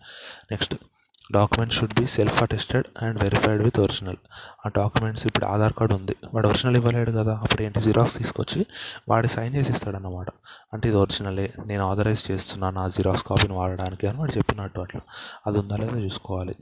[0.51, 0.75] Next
[1.33, 4.17] documents should be self attested and verified with original
[4.67, 6.17] ఆ డాక్యుమెంట్స్ ఇప్పుడు ఆధార్ కార్డు ఉంది.
[6.35, 7.41] వాడు ఒరిజినల్ ఇవ్వలేడు కదా.
[7.43, 7.81] అప్పుడు ఏంటి?
[7.81, 8.67] జిరాక్స్ తీసుకొచ్చి
[9.09, 10.27] వాడి సైన్ చేసి ఇస్తాడన్నమాట.
[10.73, 15.01] అంటే ఇది ఒరిజినలే నేను ఆథరైజ్ చేస్తున్నాను ఆ జిరాక్స్ కాపీని వాడడానికి అని వాడు చెప్పినట్టు అట్లా.
[15.47, 16.55] అది ఉందా లేదా చూసుకోవాలి.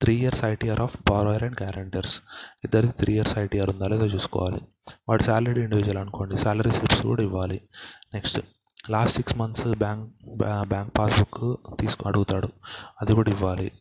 [0.00, 2.20] Three years ITR of borrower and guarantors
[2.64, 4.60] ఇద్దరికి త్రీ ఇయర్స్ ఐటీఆర్ ఉందా లేదో చూసుకోవాలి.
[5.08, 6.36] వాడి శాలరీ ఇండివిజువల్ అనుకోండి.
[6.36, 7.60] శాలరీ స్లిప్స్ కూడా ఇవ్వాలి.
[8.14, 8.40] Next
[8.90, 10.12] last six months bank
[10.68, 12.48] bank passbook తీసుకు అడుగుతాడు.
[13.00, 13.72] అది కూడా ఇవ్వాలి.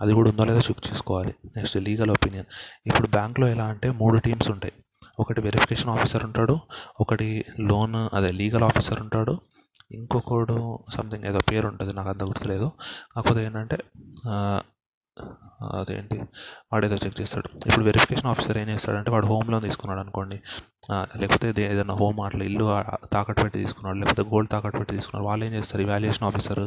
[0.00, 1.34] అది కూడా ఉందో లేదో చెక్ చేసుకోవాలి.
[1.56, 2.44] నెక్స్ట్ లీగల్ ఒపీనియన్
[2.86, 4.72] ఇప్పుడు బ్యాంక్లో ఎలా అంటే మూడు టీమ్స్ ఉంటాయి.
[5.20, 6.58] ఒకటి వెరిఫికేషన్ ఆఫీసర్ ఉంటాడు.
[7.00, 9.40] ఒకటి లోన్ అదే లీగల్ ఆఫీసర్ ఉంటాడు.
[9.92, 11.92] ఇంకొకడు సంథింగ్ ఏదో పేరు ఉంటుంది.
[11.92, 12.70] నాకు అంత గుర్తులేదు.
[13.16, 13.78] కాకపోతే ఏంటంటే
[15.78, 16.16] అదేంటి?
[16.72, 17.48] వాడు ఏదో చెక్ చేస్తాడు.
[17.66, 20.38] ఇప్పుడు వెరిఫికేషన్ ఆఫీసర్ ఏం చేస్తాడంటే వాడు హోమ్ లోన్ తీసుకున్నాడు అనుకోండి.
[21.20, 22.66] లేకపోతే ఏదైనా హోమ్ అట్లా ఇల్లు
[23.12, 23.98] తాకట్టు పెట్టి తీసుకున్నాడు.
[23.98, 25.26] లేకపోతే గోల్డ్ తాకట్టు పెట్టి తీసుకున్నాడు.
[25.28, 25.84] వాళ్ళు ఏం చేస్తారు?
[25.92, 26.62] వాల్యుయేషన్ ఆఫీసర్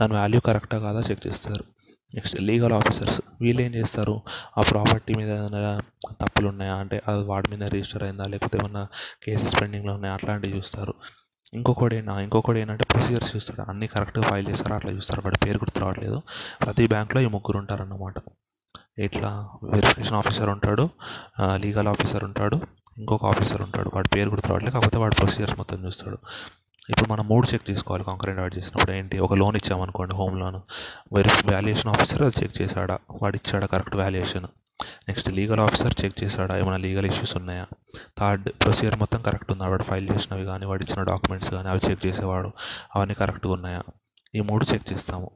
[0.00, 1.64] దాని వాల్యూ కరెక్టా కాదా చెక్ చేస్తారు.
[2.14, 4.14] నెక్స్ట్ లీగల్ ఆఫీసర్స్ వీళ్ళు ఏం చేస్తారు?
[4.58, 5.72] ఆ ప్రాపర్టీ మీద ఏదైనా
[6.20, 8.24] తప్పులు ఉన్నాయా అంటే అది వాడి మీద రిజిస్టర్ అయిందా?
[8.34, 8.82] లేకపోతే ఏమన్నా
[9.24, 10.14] కేసెస్ పెండింగ్లో ఉన్నాయా?
[10.14, 10.94] అట్లాంటివి చూస్తారు.
[11.54, 12.12] ఇంకొకడేనా?
[12.12, 13.70] ఏంటి ఇంకొకటి ఏంటంటే ప్రొసీజర్స్ చూస్తాడు.
[13.70, 14.76] అన్నీ కరెక్ట్గా ఫైల్ చేస్తారా.
[14.76, 15.22] అట్లా చూస్తారు.
[15.24, 16.22] వాడి పేరు గుర్తు రావట్లేదు.
[16.64, 18.14] ప్రతి బ్యాంక్లో ఈ ముగ్గురు ఉంటారన్నమాట.
[18.98, 20.88] ఇట్లా వెరిఫికేషన్ ఆఫీసర్ ఉంటాడు.
[21.54, 22.60] లీగల్ ఆఫీసర్ ఉంటాడు.
[22.98, 23.90] ఇంకొక ఆఫీసర్ ఉంటాడు.
[23.94, 24.74] వాడి పేరు గుర్తు రావట్లేదు.
[24.74, 26.18] కాకపోతే వాడి ప్రొసీజర్స్ మొత్తం చూస్తాడు.
[26.90, 28.04] ఇప్పుడు మనం మూడు చెక్ చేసుకోవాలి.
[28.04, 29.18] కాంకరెంట్ యాడ్ చేసినప్పుడు ఏంటి?
[29.18, 30.60] ఒక లోన్ ఇచ్చామనుకోండి హోమ్ లోన్
[31.14, 32.98] వెరిఫి వాల్యుయేషన్ ఆఫీసర్ అది చెక్ చేశాడా?
[33.22, 33.66] వాడు ఇచ్చాడా?
[33.66, 34.46] Correct valuation
[34.84, 36.58] next legal officer check చేశాడా?
[36.58, 37.66] ఏమైనా లీగల్ ఇష్యూస్ ఉన్నాయా?
[38.18, 39.68] థర్డ్ ప్రొసీజర్ మొత్తం కరెక్ట్ ఉందా?
[39.68, 42.50] వాడు ఫైల్ చేసినవి కానీ వాడు ఇచ్చిన డాక్యుమెంట్స్ కానీ అవి చెక్ చేసేవాడు.
[42.96, 43.82] అవన్నీ కరెక్ట్గా ఉన్నాయా?
[44.34, 45.30] ఈ మూడు చెక్ చేస్తాము.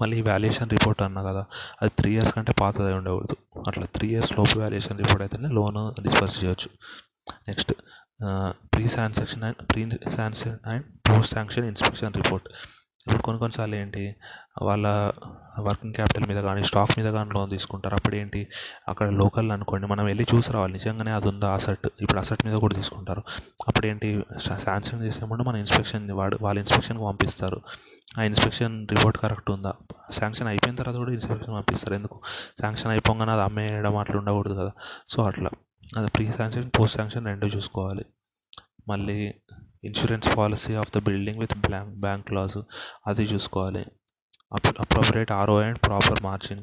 [0.00, 1.44] మళ్ళీ వాల్యుయేషన్ రిపోర్ట్ అన్నా కదా
[1.82, 3.36] అది త్రీ ఇయర్స్ కంటే పాతది ఉండకూడదు.
[3.68, 6.68] అట్లా త్రీ ఇయర్స్ లోపు వాల్యుయేషన్ రిపోర్ట్ అయితేనే లోన్ డిస్పర్స్ చేయొచ్చు.
[7.48, 7.72] Next
[8.74, 12.48] pre sanction and pre sanction and post sanction inspection report.
[13.06, 14.16] ఇప్పుడు కొన్ని కొన్నిసార్లు ఏంటి
[14.62, 15.12] వాళ్ళ
[15.58, 17.94] వర్కింగ్ క్యాపిటల్ మీద కానీ స్టాక్ మీద కానీ లోన్ తీసుకుంటారు.
[17.94, 18.48] అప్పుడు ఏంటి
[18.88, 20.72] అక్కడ లోకల్ అనుకోండి మనం వెళ్ళి చూసి రావాలి.
[20.72, 21.88] నిజంగానే అది ఉందా అసెట్?
[22.00, 23.22] ఇప్పుడు అసెట్ మీద కూడా తీసుకుంటారు.
[23.68, 27.60] అప్పుడు ఏంటి శాంక్షన్ చేసే ముందు మన ఇన్స్పెక్షన్ వాడు వాళ్ళ ఇన్స్పెక్షన్కి పంపిస్తారు.
[28.18, 29.74] ఆ ఇన్స్పెక్షన్ రిపోర్ట్ కరెక్ట్ ఉందా?
[30.12, 31.94] శాంక్షన్ అయిపోయిన తర్వాత కూడా ఇన్స్పెక్షన్ పంపిస్తారు.
[31.94, 32.20] ఎందుకు?
[32.60, 34.72] శాంక్షన్ అయిపోగానే అది అమ్మేయడం అట్లా ఉండకూడదు కదా.
[35.08, 35.50] సో అట్లా.
[35.96, 38.04] అది ప్రీ శాంక్షన్ పోస్ట్ శాంక్షన్ రెండు చూసుకోవాలి.
[38.88, 39.34] మళ్ళీ
[39.84, 42.58] insurance policy of the building with blank bank clause
[43.10, 43.84] అది చూసుకోవాలి.
[44.84, 46.62] Appropriate ROI and proper margin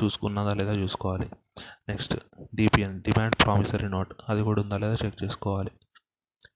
[0.00, 1.26] చూసుకున్నదా లేదా చూసుకోవాలి.
[1.88, 2.14] Next
[2.54, 5.72] DPN demand promissory note అది కూడా ఉందా లేదా చెక్ చేసుకోవాలి.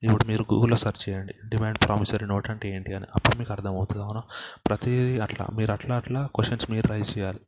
[0.03, 4.23] ఇప్పుడు మీరు గూగుల్లో సెర్చ్ చేయండి డిమాండ్ ప్రామిసరీ నోట్ అంటే ఏంటి అని అప్పుడు మీకు అర్థమవుతుంది అవునా?
[4.67, 7.41] ప్రతిదీ అట్లా మీరు అట్లా అట్లా క్వశ్చన్స్ మీరు రైజ్ చేయాలి.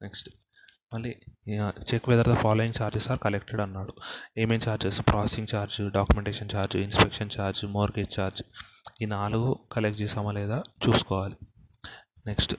[0.00, 0.28] నెక్స్ట్
[0.94, 1.10] మళ్ళీ
[1.88, 3.92] check whether the following charges are collected అన్నాడు
[4.42, 8.40] ఏమేం charges processing charge documentation charge inspection charge mortgage charge
[9.02, 11.36] ఈ నాలుగు కలెక్ట్ చేసామా లేదా చూసుకోవాలి.
[12.30, 12.54] Next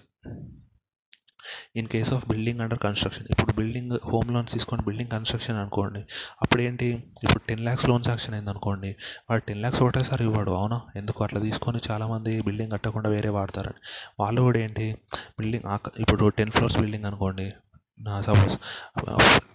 [1.79, 6.01] in case of building under construction ఇప్పుడు బిల్డింగ్ హోమ్ లోన్స్ తీసుకొని బిల్డింగ్ కన్స్ట్రక్షన్ అనుకోండి.
[6.43, 6.87] అప్పుడు ఏంటి?
[7.23, 8.91] ఇప్పుడు టెన్ ల్యాక్స్ లోన్ శాంక్షన్ అయింది అనుకోండి.
[9.29, 10.77] వాడు టెన్ ల్యాక్స్ ఒకటేసారి ఇవ్వడు అవునా?
[11.01, 13.81] ఎందుకు అట్లా తీసుకొని చాలామంది బిల్డింగ్ కట్టకుండా వేరే వాడతారని.
[14.23, 14.87] వాళ్ళు కూడా ఏంటి?
[15.39, 15.67] బిల్డింగ్
[16.05, 17.47] ఇప్పుడు టెన్ ఫ్లోర్స్ బిల్డింగ్ అనుకోండి.
[18.07, 18.53] నా సపోజ్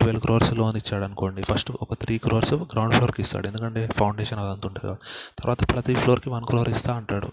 [0.00, 3.46] ట్వెల్వ్ క్రోర్స్ లోన్ ఇచ్చాడు అనుకోండి ఫస్ట్ ఒక త్రీ క్రోర్స్ గ్రౌండ్ ఫ్లోర్కి ఇస్తాడు.
[3.46, 4.96] ఎందుకంటే ఫౌండేషన్ అదంతా ఉంటుంది
[5.40, 7.30] తర్వాత ప్రతి ఫ్లోర్కి వన్ క్రోర్ ఇస్తా అంటాడు.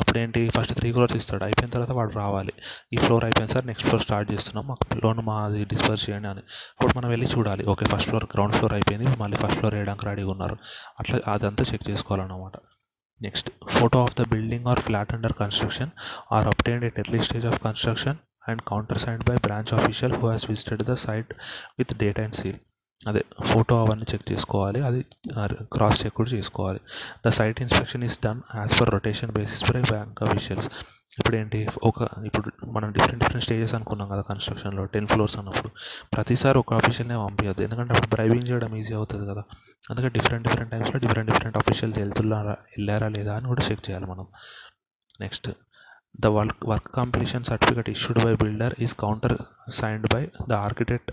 [0.00, 1.44] అప్పుడు ఏంటి ఫస్ట్ త్రీ క్రోర్స్ ఇస్తాడు.
[1.44, 2.52] అయిపోయిన తర్వాత వాడు రావాలి.
[2.92, 4.64] ఈ ఫ్లోర్ అయిపోయిన సార్ నెక్స్ట్ ఫ్లోర్ స్టార్ట్ చేస్తున్నాం.
[4.66, 6.42] మాకు లోన్ మాది డిస్పర్స్ చేయండి అని.
[6.70, 7.64] అప్పుడు మనం వెళ్ళి చూడాలి.
[7.64, 9.08] Okay first floor ground floor అయిపోయింది.
[9.22, 10.56] మళ్ళీ ఫస్ట్ ఫ్లోర్ వేయడానికి రెడీగా ఉన్నారు.
[11.00, 12.56] అట్లా అదంతా చెక్ చేసుకోవాలన్నమాట.
[13.22, 15.90] Next photo of the building or flat under construction
[16.32, 20.46] or obtained at early stage of construction and counter signed by branch official who has
[20.52, 21.32] visited the site
[21.78, 22.60] with date and seal
[23.10, 24.80] అదే photo అవన్నీ check చేసుకోవాలి.
[24.88, 25.00] అది
[25.74, 26.80] cross check కూడా చేసుకోవాలి.
[27.26, 30.68] The site inspection is done as per rotation basis by bank officials
[31.18, 35.68] ఇప్పుడు ఏంటి ఒక ఇప్పుడు మనం డిఫరెంట్ డిఫరెంట్ స్టేజెస్ అనుకున్నాం కదా కన్స్ట్రక్షన్లో టెన్ ఫ్లోర్స్ అన్నప్పుడు.
[36.14, 39.42] ప్రతిసారి ఒక ఆఫీషియల్నే పంపించద్దు ఎందుకంటే అప్పుడు డ్రైవింగ్ చేయడం ఈజీ అవుతుంది కదా.
[39.90, 44.26] అందుకే డిఫరెంట్ డిఫరెంట్ టైమ్స్లో డిఫరెంట్ డిఫరెంట్ ఆఫీషియల్స్ వెళ్తున్నారా వెళ్ళారా లేదా అని కూడా చెక్ చేయాలి మనం.
[45.24, 45.48] Next
[46.20, 49.36] the work work completion certificate issued by builder is counter
[49.70, 51.12] signed by the architect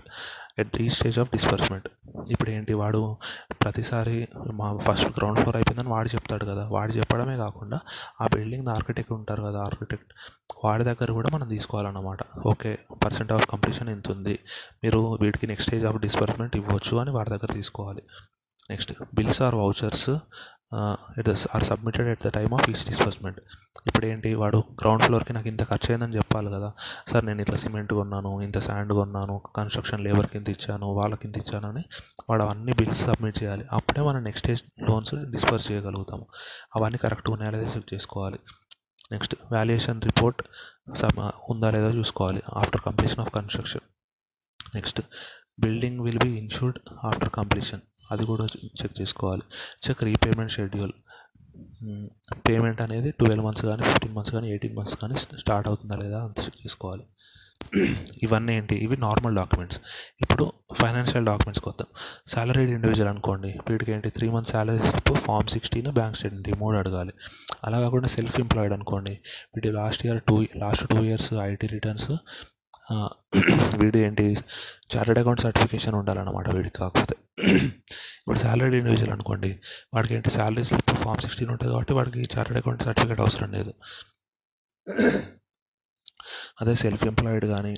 [0.58, 1.88] at ఈ స్టేజ్ ఆఫ్ డిస్బర్స్మెంట్
[2.30, 2.72] ఇప్పుడు ఏంటి?
[2.72, 3.16] వాడు
[3.62, 6.68] ప్రతిసారి మా ఫస్ట్ గ్రౌండ్ ఫ్లోర్ అయిపోయిందని వాడు చెప్తాడు కదా.
[6.68, 7.78] వాడు చెప్పడమే కాకుండా
[8.20, 10.12] ఆ బిల్డింగ్ ఆర్కిటెక్ట్ ఉంటారు కదా ఆర్కిటెక్ట్
[10.64, 12.18] వాడి దగ్గర కూడా మనం తీసుకోవాలన్నమాట.
[12.46, 14.38] ఓకే పర్సెంట్ ఆఫ్ కంప్లీషన్ ఎంత ఉంది.
[14.84, 18.02] మీరు వీటికి నెక్స్ట్ స్టేజ్ ఆఫ్ డిస్బర్స్మెంట్ ఇవ్వచ్చు అని వాడి దగ్గర తీసుకోవాలి.
[18.70, 20.10] Next bills or vouchers
[21.20, 23.38] it are submitted at the time of each disbursement
[23.88, 26.68] ఇప్పుడు ఏంటి వాడు గ్రౌండ్ ఫ్లోర్కి నాకు ఇంత ఖర్చు అయిందని చెప్పాలి కదా.
[27.10, 31.68] సార్ నేను ఇట్లా సిమెంట్ కొన్నాను ఇంత శాండ్ కొన్నాను కన్స్ట్రక్షన్ లేబర్కి ఇంత ఇచ్చాను వాళ్ళకి ఇంత ఇచ్చాను
[31.72, 31.84] అని
[32.30, 33.66] వాడు అవన్నీ బిల్స్ సబ్మిట్ చేయాలి.
[33.78, 36.26] అప్పుడే మనం నెక్స్ట్ స్టేజ్ లోన్స్ డిస్పర్స్ చేయగలుగుతాము.
[36.76, 38.40] అవన్నీ కరెక్ట్గా ఉన్నాయా లేదా చెక్ చేసుకోవాలి.
[39.12, 40.42] నెక్స్ట్ వాల్యుయేషన్ రిపోర్ట్
[41.00, 41.18] సబ్
[41.52, 43.86] ఉందా లేదా చూసుకోవాలి after completion of construction
[44.74, 45.00] next
[45.60, 48.46] building will be insured after completion అది కూడా
[48.82, 49.42] చెక్ చేసుకోవాలి.
[49.88, 50.92] Check repayment schedule.
[52.48, 56.40] పేమెంట్ అనేది ట్వెల్వ్ మంత్స్ కానీ ఫిఫ్టీన్ మంత్స్ కానీ ఎయిటీన్ మంత్స్ కానీ స్టార్ట్ అవుతుందా లేదా అంత
[56.40, 57.02] చెక్ చేసుకోవాలి.
[58.22, 58.76] ఇవన్నీ ఏంటి?
[58.76, 59.80] ఇవి నార్మల్ డాక్యుమెంట్స్.
[60.20, 61.86] ఇప్పుడు ఫైనాన్షియల్ డాక్యుమెంట్స్కి వద్దాం.
[62.26, 63.58] సాలరీడ్ ఇండివిజువల్ అనుకోండి.
[63.70, 64.10] వీటికి ఏంటి?
[64.10, 67.12] Three months salary slip form sixteen bank statement ఈ మూడు అడగాలి.
[67.64, 69.18] అలా కాకుండా సెల్ఫ్ ఎంప్లాయిడ్ అనుకోండి.
[69.56, 72.12] వీటి last year two last two years IT returns
[73.80, 74.36] వీడు ఏంటి?
[74.96, 77.16] చార్టెడ్ అకౌంట్ సర్టిఫికేషన్ ఉండాలన్నమాట వీడికి కాకపోతే.
[78.18, 79.60] ఇప్పుడు సాలరీ ఇండివిజువల్ అనుకోండి?
[79.94, 80.30] వాడికి ఏంటి?
[80.30, 83.74] శాలరీ స్లిప్ ఫామ్ సిక్స్టీన్ ఉంటుంది కాబట్టి వాడికి చార్టెడ్ అకౌంట్ సర్టిఫికేట్ అవసరం లేదు.
[86.60, 87.74] అదే సెల్ఫ్ ఎంప్లాయిడ్ కానీ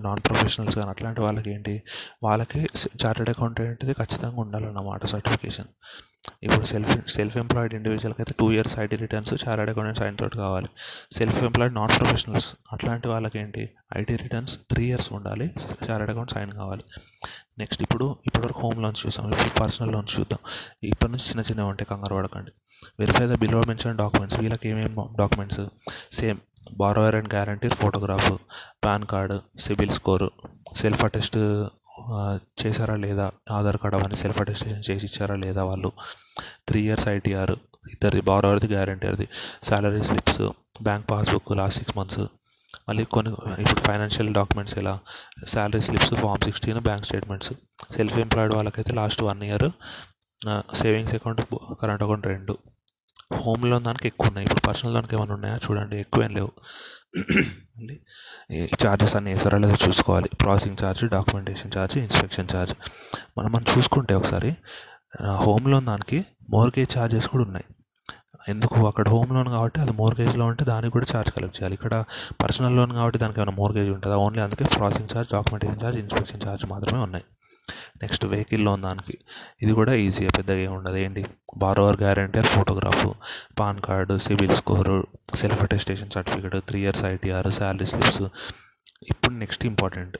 [0.00, 1.82] నాన్ ప్రొఫెషనల్స్ కానీ అట్లాంటి వాళ్ళకి ఏంటి?
[2.22, 2.68] వాళ్ళకి
[3.06, 3.92] చార్టెడ్ ఏంటిది?
[3.92, 5.68] ఖచ్చితంగా ఉండాలన్నమాట సర్టిఫికేషన్.
[6.42, 10.68] ఇప్పుడు సెల్ఫ్ సెల్ఫ్ ఎంప్లాయిడ్ ఇండివిజువల్కి అయితే two years IT returns chartered accountant sign తోటి కావాలి.
[11.18, 13.64] సెల్ఫ్ ఎంప్లాయిడ్ నాన్ ప్రొఫెషనల్స్ అట్లాంటి వాళ్ళకి ఏంటి
[13.96, 15.46] ఐటీ రిటర్న్స్ త్రీ ఇయర్స్ ఉండాలి
[15.86, 16.84] చార్టెడ్ అకౌంట్ సైన్ కావాలి.
[17.58, 20.40] నెక్స్ట్ ఇప్పుడు ఇప్పటివరకు హోమ్ లోన్స్ చూసాం ఇప్పుడు పర్సనల్ లోన్స్ చూద్దాం.
[20.84, 22.52] ఇప్పటి నుంచి చిన్న చిన్నవి ఉంటాయి కంగారు పడకండి.
[23.00, 25.62] Verify the below mention documents వీళ్ళకి ఏమేమి documents
[26.18, 26.38] same
[26.76, 28.32] borrower and guarantee photograph
[28.84, 30.28] PAN card CIBIL score
[30.76, 31.38] self attest
[32.60, 33.26] చేశారా లేదా?
[33.56, 35.90] ఆధార్ కార్డ్ అవన్నీ సెల్ఫ్ అటెస్టేషన్ చేసి ఇచ్చారా లేదా వాళ్ళు?
[36.68, 37.54] త్రీ ఇయర్స్ ఐటీఆర్
[37.94, 39.26] ఇద్దరిది బారోవర్ది గ్యారెంటీర్ది
[39.68, 40.42] salary slips
[40.86, 42.22] bank passbook last six months
[42.88, 43.30] మళ్ళీ కొన్ని
[43.64, 44.94] ఇప్పుడు ఫైనాన్షియల్ డాక్యుమెంట్స్ ఎలా?
[45.52, 47.52] Salary slips form sixteen bank statements
[47.96, 49.68] self employed వాళ్ళకైతే last one year
[50.80, 51.42] savings account
[51.82, 52.56] current account రెండు.
[53.30, 54.44] హోమ్ లోన్ దానికి ఎక్కువ ఉన్నాయి.
[54.48, 55.56] ఇప్పుడు పర్సనల్ లోన్కి ఏమైనా ఉన్నాయా?
[55.64, 56.50] చూడండి ఎక్కువ ఏం లేవు.
[58.56, 60.28] ఈ చార్జెస్ అన్నీ వేసారా లేదో చూసుకోవాలి.
[60.42, 62.74] Processing charge documentation charge inspection charge
[63.38, 64.50] మనం మనం చూసుకుంటే ఒకసారి
[65.44, 66.18] హోమ్ లోన్ దానికి
[66.54, 67.66] మోర్గేజ్ ఛార్జెస్ కూడా ఉన్నాయి.
[68.52, 68.78] ఎందుకు?
[68.90, 71.74] అక్కడ హోమ్ లోన్ కాబట్టి అది మోర్గేజ్లో ఉంటే దానికి కూడా ఛార్జ్ కలెక్ట్ చేయాలి.
[71.74, 71.94] ఇక్కడ
[72.42, 74.16] పర్సనల్ లోన్ కాబట్టి దానికి ఏమైనా మోర్గేజ్ ఉంటుందా?
[74.26, 77.24] ఓన్లీ అందుకే processing charge documentation charge inspection charge మాత్రమే ఉన్నాయి.
[78.02, 79.18] నెక్స్ట్ వెహికల్ లోన్ దానికి
[79.62, 80.96] ఇది కూడా ఈజీగా పెద్దగా ఏమి ఉండదు.
[80.96, 81.24] ఏంటి?
[81.58, 83.06] Borrower guarantor photograph
[83.60, 88.22] PAN card CIBIL score self attestation certificate three years ITR salary slips.
[89.02, 90.16] ఇప్పుడు నెక్స్ట్ ఇంపార్టెంట్.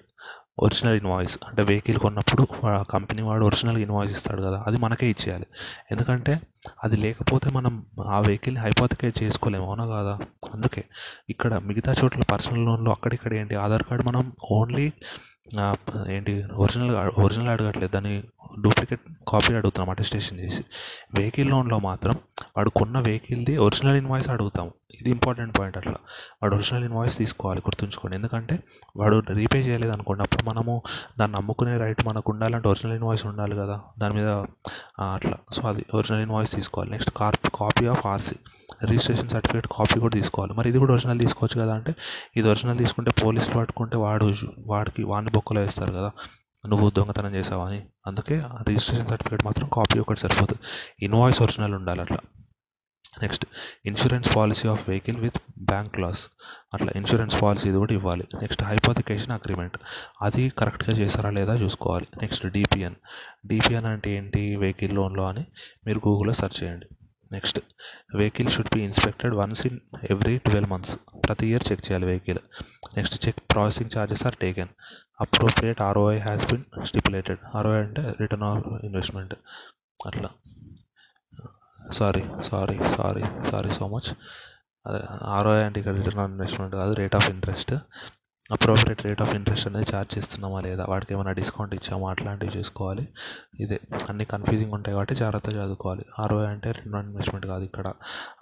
[0.58, 1.38] Original invoice.
[1.48, 2.44] అంటే వెహికల్ కొన్నప్పుడు
[2.90, 5.46] కంపెనీ వాడు ఒరిజినల్ ఇన్వాయిస్ ఇస్తాడు కదా అది మనకే ఇచ్చేయాలి.
[5.90, 6.40] ఎందుకంటే
[6.84, 10.18] అది లేకపోతే మనం ఆ వెహికల్ని హైపోతికేట్ చేసుకోలేము అవునా కాదా?
[10.54, 10.84] అందుకే
[11.28, 13.54] ఇక్కడ మిగతా చోట్ల పర్సనల్ లోన్లో అక్కడిక్కడ ఏంటి?
[13.54, 14.92] ఆధార్ కార్డు మనం ఓన్లీ
[16.08, 18.14] ఏంటి ఒరిజినల్ ఒరిజినల్ అడగట్లేదు దాన్ని
[18.60, 20.62] డూప్లికేట్ కాపీ అడుగుతున్నాం అటెస్టేషన్ చేసి.
[21.14, 22.14] వెహికల్ లోన్లో మాత్రం
[22.56, 24.68] వాడు కొన్న వెహికల్ది ఒరిజినల్ ఇన్వాయిస్ అడుగుతాం
[25.00, 25.94] ఇది ఇంపార్టెంట్ పాయింట్ అట్లా.
[26.42, 28.16] వాడు ఒరిజినల్ ఇన్వాయిస్ తీసుకోవాలి గుర్తుంచుకోండి.
[28.16, 28.58] ఎందుకంటే
[28.96, 30.82] వాడు రీపే చేయలేదు అనుకోండి అప్పుడు మనము
[31.18, 33.80] దాన్ని అమ్ముకునే రైట్ మనకు ఉండాలంటే ఒరిజినల్ ఇన్వాయిస్ ఉండాలి కదా.
[33.98, 34.28] దాని మీద
[35.14, 35.34] అట్లా.
[35.52, 36.90] సో అది ఒరిజినల్ ఇన్వాయిస్ తీసుకోవాలి.
[36.90, 38.36] Next car copy of RC.
[38.82, 40.54] Registration certificate copy కూడా తీసుకోవాలి.
[40.54, 41.94] మరి ఇది కూడా ఒరిజినల్ తీసుకోవచ్చు కదా అంటే
[42.36, 46.10] ఇది ఒరిజినల్ తీసుకుంటే పోలీసులు పట్టుకుంటే వాడు వాడికి వాడిని బొక్కలో వేస్తారు కదా.
[46.68, 47.86] నువ్వు దొంగతనం చేసావని.
[48.06, 50.62] అందుకే రిజిస్ట్రేషన్ సర్టిఫికేట్ మాత్రం కాపీ ఒకటి సరిపోతుంది.
[51.04, 52.18] ఇన్వాయిస్ ఒరిజినల్ ఉండాలి అట్లా.
[53.22, 53.44] Next
[53.90, 55.38] insurance policy of vehicle with
[55.70, 56.22] bank clause
[56.74, 58.26] అట్లా ఇన్సూరెన్స్ పాలసీ ఇది కూడా ఇవ్వాలి.
[58.42, 59.76] నెక్స్ట్ హైపోతికేషన్ అగ్రిమెంట్
[60.26, 62.08] అది కరెక్ట్గా చేశారా లేదా చూసుకోవాలి.
[62.22, 62.98] నెక్స్ట్ డిపిఎన్
[63.52, 64.44] డిపిఎన్ అంటే ఏంటి?
[64.64, 65.44] వెహికల్ లోన్లో అని
[65.86, 66.88] మీరు గూగుల్లో సెర్చ్ చేయండి.
[67.34, 67.58] Next
[68.18, 69.78] vehicle should be inspected once in
[70.10, 70.92] every twelve months
[71.24, 72.40] ప్రతి ఇయర్ చెక్ చేయాలి vehicle
[72.96, 74.70] next check processing charges are taken
[75.24, 79.34] appropriate ROI has been stipulated ROI అంటే రిటర్న్ ఆఫ్ ఇన్వెస్ట్మెంట్
[80.08, 80.30] అట్లా.
[81.98, 84.10] Sorry sorry sorry sorry so much
[84.86, 85.00] అదే
[85.36, 87.72] ROI అంటే ఇక్కడ return on investment కాదు rate of interest
[88.54, 93.04] appropriate rate of interest అనేది charge చేస్తున్నామా లేదా వాటికి ఏమైనా డిస్కౌంట్ ఇచ్చామా అట్లాంటివి చూసుకోవాలి.
[93.60, 93.78] ఇదే
[94.10, 96.04] అన్ని కన్ఫ్యూజింగ్ ఉంటాయి కాబట్టి జాగ్రత్తగా చదువుకోవాలి.
[96.22, 97.86] ఆర్ఓఐ అంటే రిటర్న్ ఆన్ ఇన్వెస్ట్మెంట్ కాదు ఇక్కడ.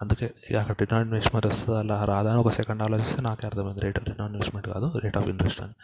[0.03, 0.27] అందుకే
[0.63, 3.83] అక్కడ రిటర్న్ ఆన్ ఇన్వెస్ట్మెంట్ వస్తుంది అలా రాదా అని ఒక సెకండ్ ఆలోచిస్తే నాకే అర్థమైంది.
[3.87, 5.75] రేట్ రిటర్న్ ఆన్ ఇన్వెస్ట్మెంట్ కాదు రేట్ ఆఫ్ ఇంట్రెస్ట్ అని.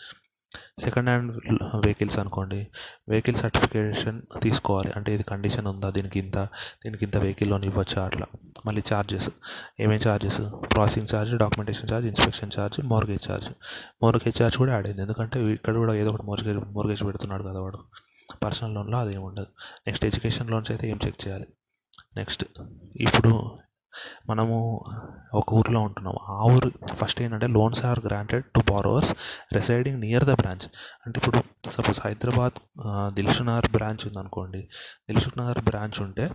[0.56, 2.68] సెకండ్ హ్యాండ్ వెహికల్స్ అనుకోండి.
[3.08, 4.92] వెహికల్ సర్టిఫికేషన్ తీసుకోవాలి.
[4.96, 5.90] అంటే ఇది కండిషన్ ఉందా?
[5.90, 6.38] దీనికి ఇంత
[6.84, 8.04] దీనికి ఇంత వెహికల్ లోన్ ఇవ్వచ్చా?
[8.04, 8.26] అట్లా.
[8.66, 9.30] మళ్ళీ ఛార్జెస్
[9.80, 10.40] ఏమేమి charges
[10.74, 13.48] processing charge documentation charge inspection charge mortgage charge
[14.02, 15.02] mortgage charge కూడా యాడ్ అయింది.
[15.02, 17.78] ఎందుకంటే ఇక్కడ కూడా ఏదో ఒకటి మోర్గేజ్ మోర్గేజ్ పెడుతున్నాడు కదా వాడు.
[18.44, 19.46] పర్సనల్ లోన్లో అది ఏమి ఉండదు.
[19.86, 21.46] నెక్స్ట్ ఎడ్యుకేషన్ లోన్స్ అయితే ఏం చెక్ చేయాలి?
[22.16, 22.44] నెక్స్ట్
[22.96, 23.58] ఇప్పుడు
[24.30, 24.56] మనము
[25.34, 26.16] ఒక ఊరిలో ఉంటున్నాం.
[26.28, 29.12] ఆ ఊరు ఫస్ట్ ఏంటంటే loans are granted to borrowers
[29.52, 30.66] residing near the branch
[31.06, 32.58] అంటే ఇప్పుడు suppose Hyderabad
[33.14, 34.62] Dilsukhnagar branch ఉందనుకోండి.
[35.10, 36.26] దిల్షుక్ నగర్ బ్రాంచ్ ఉంటే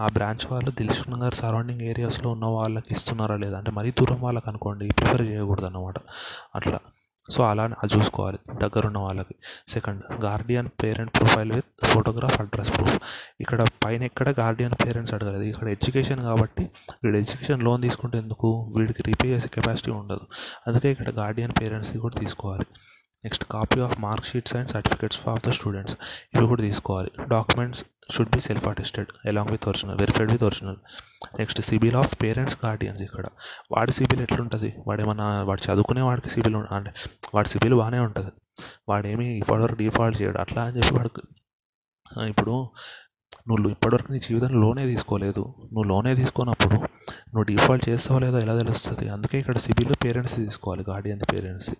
[0.00, 3.56] ఆ బ్రాంచ్ వాళ్ళు దిల్షుక్ నగర్ సరౌండింగ్ ఏరియాస్లో ఉన్న వాళ్ళకి ఇస్తున్నారా లేదా?
[3.58, 5.98] అంటే మరీ దూరం వాళ్ళకి అనుకోండి ప్రిఫర్ చేయకూడదు అన్నమాట
[6.54, 6.78] అట్లా.
[7.30, 8.38] సో అలా అది చూసుకోవాలి.
[8.58, 9.34] దగ్గరున్న వాళ్ళకి.
[9.68, 13.00] Second guardian parent profile with photograph address proof.
[13.40, 15.42] ఇక్కడ పైన ఎక్కడ గార్డియన్ పేరెంట్స్ అడగలేదు.
[15.42, 16.70] ఇక్కడ ఎడ్యుకేషన్ కాబట్టి
[17.04, 18.72] వీడు ఎడ్యుకేషన్ లోన్ తీసుకుంటే ఎందుకు?
[18.76, 20.20] వీడికి రీపే చేసే కెపాసిటీ ఉండదు.
[20.66, 22.66] అందుకే ఇక్కడ గార్డియన్ పేరెంట్స్ది కూడా తీసుకోవాలి.
[23.24, 25.96] Next copy of mark sheets and certificates of the students.
[26.34, 27.10] ఇవి కూడా తీసుకోవాలి.
[27.28, 30.76] Documents should be self attested along with original verified with original
[31.38, 33.26] next CIBIL of parents guardians ఇక్కడ.
[33.72, 34.70] వాడి సిబిల్ ఎట్లుంటుంది?
[34.86, 36.92] వాడు ఏమన్నా వాడు చదువుకునే వాడికి సిబిల్ అంటే
[37.34, 38.32] వాడి సిబిల్ బాగానే ఉంటుంది.
[38.88, 40.38] వాడేమి ఇప్పటివరకు డిఫాల్ట్ చేయడు.
[40.38, 41.22] అట్లా అని చెప్పి వాడికి
[42.28, 42.70] ఇప్పుడు
[43.48, 45.54] నువ్వు ఇప్పటివరకు నీ జీవితంలో లోనే తీసుకోలేదు.
[45.72, 46.74] నువ్వు లోనే తీసుకున్నప్పుడు
[47.34, 49.08] నువ్వు డిఫాల్ట్ చేస్తావో లేదో ఎలా తెలుస్తుంది?
[49.08, 51.70] అందుకే ఇక్కడ సిబిల్ పేరెంట్స్ తీసుకోవాలి guardian parents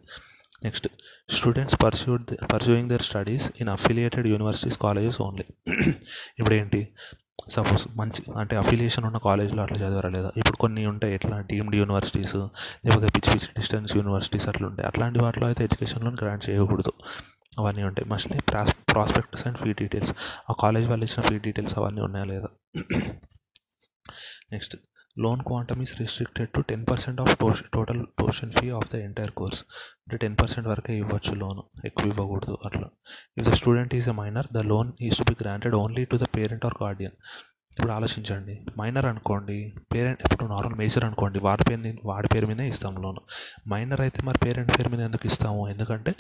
[0.65, 0.89] next
[1.31, 5.45] students pursued pursuing their studies in affiliated universities colleges only
[6.39, 6.89] ఇప్పుడు ఏంటి?
[7.51, 10.31] సపోజ్ మంచి అంటే అఫిలియేషన్ ఉన్న కాలేజ్లో అట్లా చదివారా లేదా?
[10.37, 11.41] ఇప్పుడు కొన్ని ఉంటాయి ఎట్లా?
[11.41, 12.35] డీమ్డ్ యూనివర్సిటీస్
[12.85, 14.87] లేకపోతే పిచ్చి పిచ్చి డిస్టెన్స్ యూనివర్సిటీస్ అట్లా ఉంటాయి.
[14.87, 16.93] అట్లాంటి వాటిలో అయితే ఎడ్యుకేషన్ లోన్ గ్రాంట్ చేయకూడదు.
[17.59, 18.09] అవన్నీ ఉంటాయి.
[18.09, 20.15] Mostly pros prospectus and fee details
[20.51, 22.49] ఆ కాలేజ్ వాళ్ళు ఇచ్చిన ఫీ డీటెయిల్స్ అవన్నీ ఉన్నాయా లేదా?
[24.53, 24.77] Next
[25.19, 27.37] loan quantum is restricted to ten percent of
[27.73, 29.61] total tuition fee of the entire course
[30.01, 32.89] అంటే టెన్ పర్సెంట్ వరకే ఇవ్వచ్చు లోన్ ఎక్కువ ఇవ్వకూడదు అట్లా.
[33.39, 36.23] If the student is a minor the loan is to be granted only to the
[36.37, 37.17] parent or guardian
[37.79, 38.61] ఇప్పుడు ఆలోచించండి.
[38.81, 43.17] Minor అనుకోండి parent ఇప్పుడు నార్మల్ మేజర్ అనుకోండి వాడి పేరు వాడి పేరు మీదే ఇస్తాం లోన్.
[43.69, 45.69] మైనర్ అయితే మరి పేరెంట్ పేరు మీద ఎందుకు ఇస్తాము?
[45.69, 46.15] ఎందుకంటే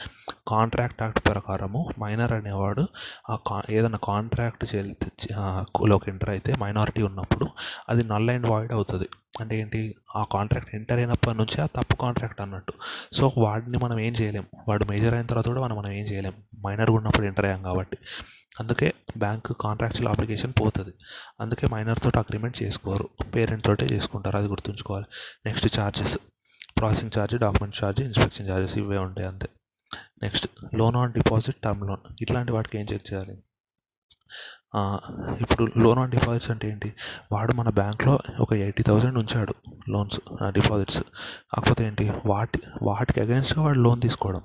[0.49, 2.87] కాంట్రాక్ట్ యాక్ట్ ప్రకారము మైనర్ అనేవాడు
[3.31, 7.49] ఆ కా ఏదైనా కాంట్రాక్ట్లోకి ఎంటర్ అయితే మైనారిటీ ఉన్నప్పుడు
[7.89, 9.09] అది నల్ అండ్ వాయిడ్ అవుతుంది.
[9.41, 9.95] అంటే ఏంటి?
[10.17, 12.73] ఆ కాంట్రాక్ట్ ఎంటర్ అయినప్పటి నుంచి ఆ తప్పు కాంట్రాక్ట్ అన్నట్టు.
[13.13, 14.45] సో వాడిని మనం ఏం చేయలేం.
[14.69, 16.33] వాడు మేజర్ అయిన తర్వాత కూడా మనం మనం ఏం చేయలేం.
[16.67, 17.99] మైనర్ ఉన్నప్పుడు ఎంటర్ అయ్యాం కాబట్టి.
[18.61, 20.95] అందుకే బ్యాంకు కాంట్రాక్చువల్ అప్లికేషన్ పోతుంది.
[21.41, 23.09] అందుకే మైనర్ తోటి అగ్రిమెంట్ చేసుకోరు.
[23.35, 24.37] పేరెంట్ తోటే చేసుకుంటారు.
[24.37, 25.07] అది గుర్తుంచుకోవాలి.
[25.47, 26.19] Next charges
[26.79, 29.49] processing charge document charge inspection charges ఇవే ఉంటాయి అంతే.
[30.23, 32.15] Next loan on deposit term loan.
[32.23, 33.43] ఇట్లాంటి వాటికి ఏం చెక్ చేయాలి?
[35.41, 36.93] ఇప్పుడు లోన్ ఆన్ డిపాజిట్స్ అంటే ఏంటి?
[37.33, 39.55] వాడు మన బ్యాంక్లో ఒక ఎయిటీ థౌజండ్ ఉంచాడు
[39.89, 41.03] లోన్స్ డిపాజిట్స్.
[41.53, 42.13] కాకపోతే ఏంటి?
[42.27, 44.43] వాటి వాటికి అగెన్స్ట్గా వాడు లోన్ తీసుకోవడం.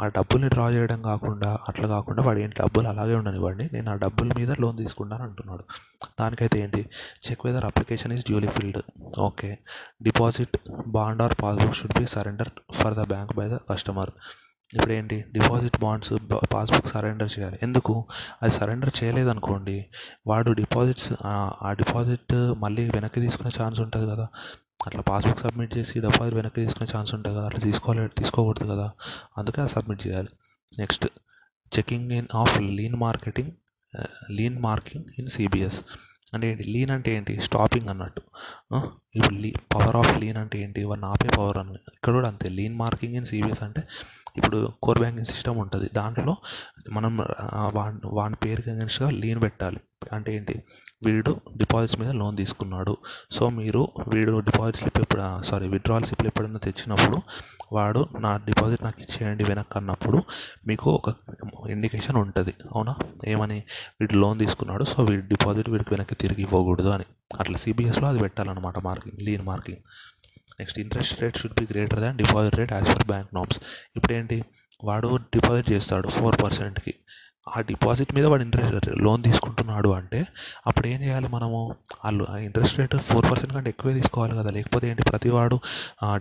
[0.00, 3.70] ఆ డబ్బుల్ని డ్రా చేయడం కాకుండా అట్లా కాకుండా వాడు ఏంటి డబ్బులు అలాగే ఉండనివ్వండి.
[3.72, 5.64] నేను ఆ డబ్బుల మీద లోన్ తీసుకుంటాను అంటున్నాడు.
[6.20, 6.88] దానికైతే ఏంటి?
[7.30, 8.82] Check whether application is duly filled
[9.18, 9.58] okay.
[10.02, 14.10] Deposit bond or passbook should be surrender for the bank by the customer.
[14.74, 15.24] ఇప్పుడు ఏంటి?
[15.32, 16.12] డిపాజిట్ బాండ్స్
[16.54, 17.58] పాస్బుక్ సరెండర్ చేయాలి.
[17.62, 18.04] ఎందుకు?
[18.42, 19.86] అది సరెండర్ చేయలేదనుకోండి
[20.26, 24.28] వాడు డిపాజిట్స్ ఆ డిపాజిట్ మళ్ళీ వెనక్కి తీసుకునే ఛాన్స్ ఉంటుంది కదా.
[24.86, 28.90] అట్లా పాస్బుక్ సబ్మిట్ చేసి డిపాజిట్ వెనక్కి తీసుకునే ఛాన్స్ ఉంటుంది కదా అట్లా తీసుకోవాలి తీసుకోకూడదు కదా
[29.38, 30.28] అందుకే అది సబ్మిట్ చేయాలి.
[30.78, 31.06] Next
[31.78, 33.52] checking in of lien marketing
[34.30, 35.78] lien marking in CBS
[36.34, 36.64] అంటే ఏంటి?
[36.64, 37.40] లీన్ అంటే ఏంటి?
[37.40, 38.22] స్టాపింగ్ అన్నట్టు.
[39.16, 40.80] ఇప్పుడు లీ పవర్ ఆఫ్ లీన్ అంటే ఏంటి?
[40.80, 41.74] ఇవన్నీ ఆపే పవర్ అని.
[41.74, 42.48] ఇక్కడ కూడా అంతే.
[42.48, 43.82] లీన్ మార్కింగ్ ఇన్ సిబిఎస్ అంటే
[44.36, 45.90] ఇప్పుడు కోర్ బ్యాంకింగ్ సిస్టమ్ ఉంటుంది.
[45.94, 46.36] దాంట్లో
[46.92, 47.18] మనం
[47.74, 49.80] వాడి వాడి పేరుకి అగెన్స్ట్గా లీన్ పెట్టాలి.
[50.12, 50.62] అంటే ఏంటి?
[51.06, 52.96] వీడు డిపాజిట్స్ మీద లోన్ తీసుకున్నాడు.
[53.30, 57.18] సో మీరు వీడు డిపాజిట్ స్లిప్ ఎప్పుడు సారీ విత్డ్రాల్ స్లిప్ ఎప్పుడైనా తెచ్చినప్పుడు
[57.72, 60.22] వాడు నా డిపాజిట్ నాకు ఇచ్చేయండి వెనక్కి అన్నప్పుడు
[60.66, 61.14] మీకు ఒక
[61.70, 62.54] ఇండికేషన్ ఉంటుంది.
[62.76, 62.96] అవునా?
[63.28, 63.64] ఏమని?
[64.00, 67.04] వీడు లోన్ తీసుకున్నాడు సో వీడి డిపాజిట్ వీడికి వెనక్కి తిరిగి ఇవ్వకూడదు అని.
[67.40, 69.78] అట్లా సిబిఎస్లో అది పెట్టాలన్నమాట marking lien marking.
[70.58, 73.58] Next interest rate should be greater than deposit rate as per bank norms
[73.96, 74.38] ఇప్పుడు ఏంటి
[74.82, 76.92] వాడు డిపాజిట్ చేస్తాడు ఫోర్ పర్సెంట్కి
[77.46, 80.20] ఆ డిపాజిట్ మీద వాడు ఇంట్రెస్ట్ లోన్ తీసుకుంటున్నాడు అంటే
[80.66, 81.58] అప్పుడు ఏం చేయాలి మనము?
[82.04, 84.50] వాళ్ళు ఆ ఇంట్రెస్ట్ రేట్ ఫోర్ పర్సెంట్ కంటే ఎక్కువే తీసుకోవాలి కదా.
[84.56, 85.02] లేకపోతే ఏంటి?
[85.10, 85.56] ప్రతివాడు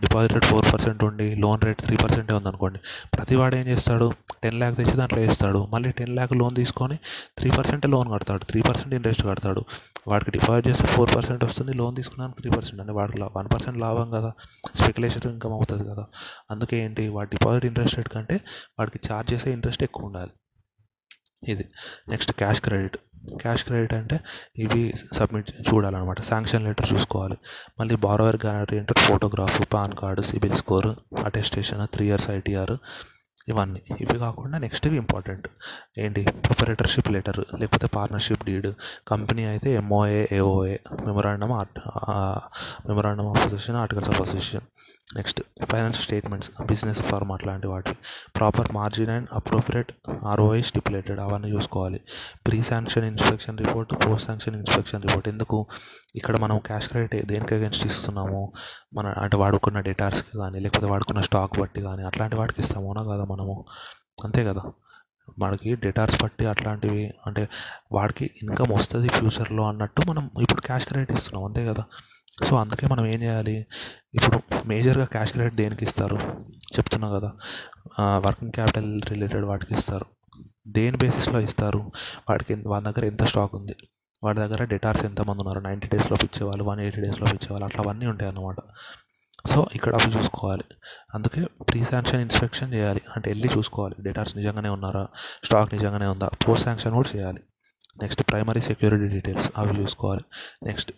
[0.04, 2.80] డిపాజిట్ రేట్ ఫోర్ పర్సెంట్ ఉండి లోన్ రేట్ త్రీ పర్సెంటే ఉందనుకోండి
[3.14, 4.08] ప్రతివాడు ఏం చేస్తాడు?
[4.44, 5.68] టెన్ ల్యాక్ తెచ్చి దాంట్లో వేస్తాడు.
[5.74, 6.98] మళ్ళీ టెన్ ల్యాక్ లోన్ తీసుకొని
[7.38, 8.44] త్రీ పర్సెంట్ లోన్ కడతాడు.
[8.52, 9.64] త్రీ పర్సెంట్ ఇంట్రెస్ట్ కడతాడు.
[10.08, 12.82] వాడికి డిపాజిట్ చేస్తే ఫోర్ పర్సెంట్ వస్తుంది లోన్ తీసుకున్నాను త్రీ పర్సెంట్.
[12.82, 14.32] అంటే వాడికి వన్ పర్సెంట్ లాభం కదా.
[14.76, 16.06] స్పెక్యులేషన్ ఇన్కమ్ అవుతుంది కదా.
[16.52, 17.08] అందుకే ఏంటి?
[17.18, 18.38] వాడి డిపాజిట్ ఇంట్రెస్ట్ రేట్ కంటే
[18.80, 20.34] వాడికి ఛార్జ్ చేసే ఇంట్రెస్ట్ ఎక్కువ ఉండాలి.
[21.48, 21.66] ఇది.
[22.10, 22.98] Next cash credit.
[23.42, 24.20] Cash credit అంటే
[24.58, 26.22] ఇవి సబ్మిట్ చూడాలన్నమాట.
[26.22, 27.38] శాంక్షన్ లెటర్ చూసుకోవాలి.
[27.80, 32.78] మళ్ళీ borrower guarantee photograph PAN card CIBIL score attestation three years ITR
[33.50, 33.82] ఇవన్నీ.
[34.02, 35.48] ఇవి కాకుండా నెక్స్ట్ ఇవి ఇంపార్టెంట్
[35.98, 36.22] ఏంటి?
[36.46, 38.68] ప్రొపరేటర్షిప్ లెటర్ లేకపోతే పార్ట్నర్షిప్ డీడ్
[39.08, 40.78] కంపెనీ అయితే MOA AOA
[41.08, 41.54] memorandum
[42.90, 44.68] memorandum of association articles of association
[45.16, 47.94] next financial statements business firm అట్లాంటి వాటి.
[48.36, 49.92] Proper margin and appropriate
[50.26, 52.00] ROI stipulated అవన్నీ చూసుకోవాలి.
[52.48, 55.66] Pre sanction inspection report post sanction inspection report ఎందుకు?
[56.16, 58.52] ఇక్కడ మనం cash credit దేనికి against ఇస్తున్నాము
[58.94, 62.86] మన అంటే వాడుకున్న డేటార్స్కి కానీ లేకపోతే వాడుకున్న స్టాక్ బట్టి కానీ అట్లాంటి వాటికి ఇస్తాము?
[62.86, 63.66] అవునా కదా మనము?
[64.24, 64.62] అంతే కదా.
[65.40, 67.50] మనకి డేటార్స్ బట్టి అట్లాంటివి అంటే
[67.92, 71.46] వాడికి ఇన్కమ్ వస్తుంది ఫ్యూచర్లో అన్నట్టు మనం ఇప్పుడు క్యాష్ క్రెడిట్ ఇస్తున్నాం.
[71.46, 71.84] అంతే కదా.
[72.44, 73.66] సో అందుకే మనం ఏం చేయాలి?
[74.14, 76.16] ఇప్పుడు మేజర్గా క్యాష్ క్రెడిట్ దేనికి ఇస్తారు?
[76.76, 77.32] చెప్తున్నా కదా.
[78.02, 80.06] వర్కింగ్ క్యాపిటల్ రిలేటెడ్ వాటికి ఇస్తారు.
[80.68, 81.92] దేని బేసిస్లో ఇస్తారు?
[82.30, 83.76] వాడికి వాడి దగ్గర ఎంత స్టాక్ ఉంది?
[84.24, 85.60] వాడి దగ్గర డేటార్స్ ఎంతమంది ఉన్నారు?
[85.60, 88.56] నైంటీ డేస్లో ఇచ్చేవాళ్ళు వన్ ఎయిటీ డేస్లో ఇచ్చేవాళ్ళు అట్లా అవన్నీ ఉంటాయి అన్నమాట
[89.52, 90.64] సో ఇక్కడ అవి చూసుకోవాలి.
[91.14, 93.02] అందుకే ప్రీ శాంక్షన్ ఇన్స్పెక్షన్ చేయాలి.
[93.16, 93.96] అంటే వెళ్ళి చూసుకోవాలి.
[94.02, 95.08] డేటార్స్ నిజంగానే ఉన్నారా?
[95.44, 96.30] స్టాక్ నిజంగానే ఉందా?
[96.48, 97.42] పోస్ట్ శాంక్షన్ కూడా చేయాలి.
[98.02, 100.24] నెక్స్ట్ ప్రైమరీ సెక్యూరిటీ డీటెయిల్స్ అవి చూసుకోవాలి.
[100.64, 100.92] Next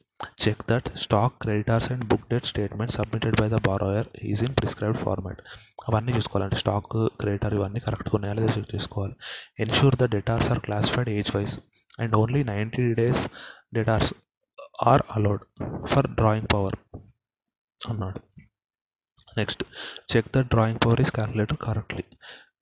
[0.47, 5.01] check that stock creditors and book debt statement submitted by the borrower is in prescribed
[5.01, 5.41] format.
[5.89, 9.15] అవన్నీ చూసుకోవాలంటే స్టాక్ క్రెడిటార్ ఇవన్నీ కరెక్ట్గా ఉన్నాయా లేదా చెక్ చేసుకోవాలి.
[9.59, 11.59] Ensure the debtors are classified age wise.
[11.99, 13.27] And only ninety days
[13.73, 14.13] debtors
[14.84, 15.43] are allowed
[15.88, 16.75] for drawing power
[17.89, 18.19] అన్నాడు.
[19.38, 19.63] Next
[20.15, 22.03] check the drawing power is calculator correctly.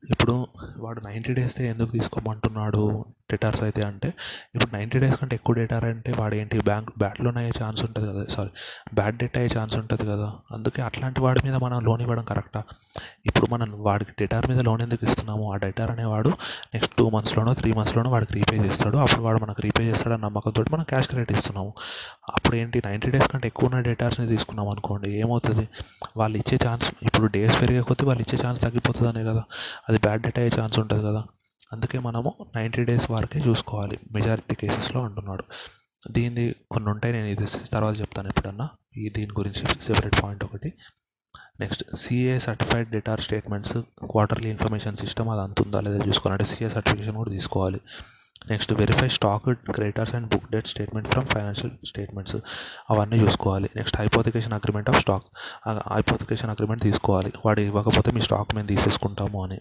[0.09, 3.05] ఇప్పుడు వాడు నైంటీ డేస్ ఎందుకు తీసుకోమంటున్నాడు?
[3.29, 4.09] డేటార్స్ అయితే అంటే
[4.55, 8.23] ఇప్పుడు నైంటీ డేస్ కంటే ఎక్కువ డేటార్ అంటే వాడు ఏంటి బ్యాంక్ బ్యాడ్లోనే అయ్యే ఛాన్స్ ఉంటుంది కదా
[8.35, 8.51] సారీ
[8.93, 10.27] బ్యాడ్ డేట్ అయ్యే ఛాన్స్ ఉంటుంది కదా.
[10.51, 12.61] అందుకే అట్లాంటి వాడి మీద మనం లోన్ ఇవ్వడం కరెక్టా
[13.25, 15.53] ఇప్పుడు మనం వాడికి డేటార్ మీద లోన్ ఎందుకు ఇస్తున్నాము?
[15.53, 16.29] ఆ డేటార్ అనేవాడు
[16.73, 18.97] నెక్స్ట్ టూ మంత్స్లోనో త్రీ మంత్స్లోనో వాడికి రీపే చేస్తాడు.
[18.97, 21.73] అప్పుడు వాడు మనకు రీపే చేస్తాడని నమ్మకంతో మనం క్యాష్ క్రెడిట్ ఇస్తున్నాము.
[22.33, 22.81] అప్పుడు ఏంటి?
[22.85, 25.65] నైంటీ డేస్ కంటే ఎక్కువ ఉన్న డేటార్స్ని తీసుకున్నాం అనుకోండి ఏమవుతుంది?
[26.17, 29.43] వాళ్ళు ఇచ్చే ఛాన్స్ ఇప్పుడు డేస్ పెరిగే కొద్దీ వాళ్ళు ఇచ్చే ఛాన్స్ తగ్గిపోతుందనే కదా.
[29.89, 31.23] అది బ్యాడ్ డేట్ అయ్యే ఛాన్స్ ఉంటుంది కదా.
[31.73, 33.99] అందుకే మనము నైంటీ డేస్ వరకే చూసుకోవాలి.
[34.11, 35.43] మెజారిటీ కేసెస్లో అంటున్నాడు.
[36.11, 38.69] దీనిది కొన్ని ఉంటాయి నేను ఇది తర్వాత చెప్తాను ఎప్పుడన్నా.
[38.97, 40.73] ఈ దీని గురించి సెపరేట్ పాయింట్ ఒకటి.
[41.59, 43.77] Next CA certified debtor statements
[44.11, 46.33] quarterly information system అది అంతుందా లేదా చూసుకోవాలి.
[46.33, 47.79] అంటే సిఏ సర్టిఫికేషన్ కూడా తీసుకోవాలి.
[48.49, 52.35] Next verify stock creditors and book debt statement from financial statements.
[52.89, 53.69] అవన్నీ చూసుకోవాలి.
[53.75, 55.27] Next hypothecation agreement of stock.
[55.93, 57.33] Hypothecation agreement తీసుకోవాలి.
[57.45, 59.59] వాడు ఇవ్వకపోతే మీ స్టాక్ మేము తీసేసుకుంటాము అని.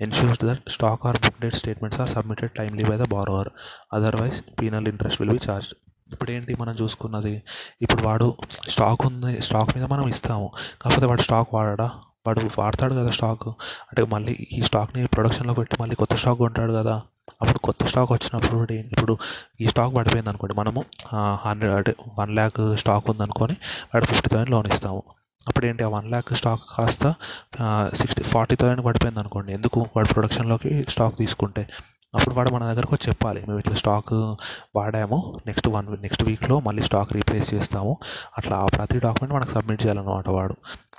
[0.00, 3.46] Ensures that stock or book date statements are submitted timely by the borrower.
[3.96, 5.68] Otherwise penal interest will be charge
[6.12, 7.32] ఇప్పుడు ఏంటి మనం చూసుకున్నది?
[7.84, 8.26] ఇప్పుడు వాడు
[8.74, 10.46] స్టాక్ ఉంది స్టాక్ మీద మనం ఇస్తాము.
[10.82, 11.88] కాకపోతే వాడు స్టాక్ వాడా
[12.26, 13.48] వాడు వాడతాడు కదా స్టాక్
[13.88, 16.96] అంటే మళ్ళీ ఈ స్టాక్ని ప్రొడక్షన్లో పెట్టి మళ్ళీ కొత్త స్టాక్ కొంటాడు కదా.
[17.42, 18.58] అప్పుడు కొత్త స్టాక్ వచ్చినప్పుడు
[18.94, 19.14] ఇప్పుడు
[19.60, 20.80] ఈ స్టాక్ పడిపోయింది అనుకోండి మనము
[21.44, 23.56] హండ్రెడ్ అంటే వన్ ల్యాక్ స్టాక్ ఉందనుకొని
[23.92, 25.02] వాడు ఫిఫ్టీ థౌసండ్ లోన్ ఇస్తాము.
[25.48, 27.14] అప్పుడు ఏంటి ఆ వన్ ల్యాక్ స్టాక్ కాస్త
[28.00, 29.52] సిక్స్టీ ఫార్టీ థౌసండ్ పడిపోయింది అనుకోండి.
[29.58, 31.62] ఎందుకు వాడు ప్రొడక్షన్లోకి స్టాక్ తీసుకుంటే?
[32.14, 34.12] అప్పుడు వాడు మన దగ్గరకు వచ్చి చెప్పాలి మేము ఇట్లా స్టాక్
[34.76, 37.92] వాడాము నెక్స్ట్ వన్ నెక్స్ట్ వీక్లో మళ్ళీ స్టాక్ రీప్లేస్ చేస్తాము
[38.38, 40.54] అట్లా ఆ ప్రతి డాక్యుమెంట్ మనకు సబ్మిట్ చేయాలన్నమాట వాడు.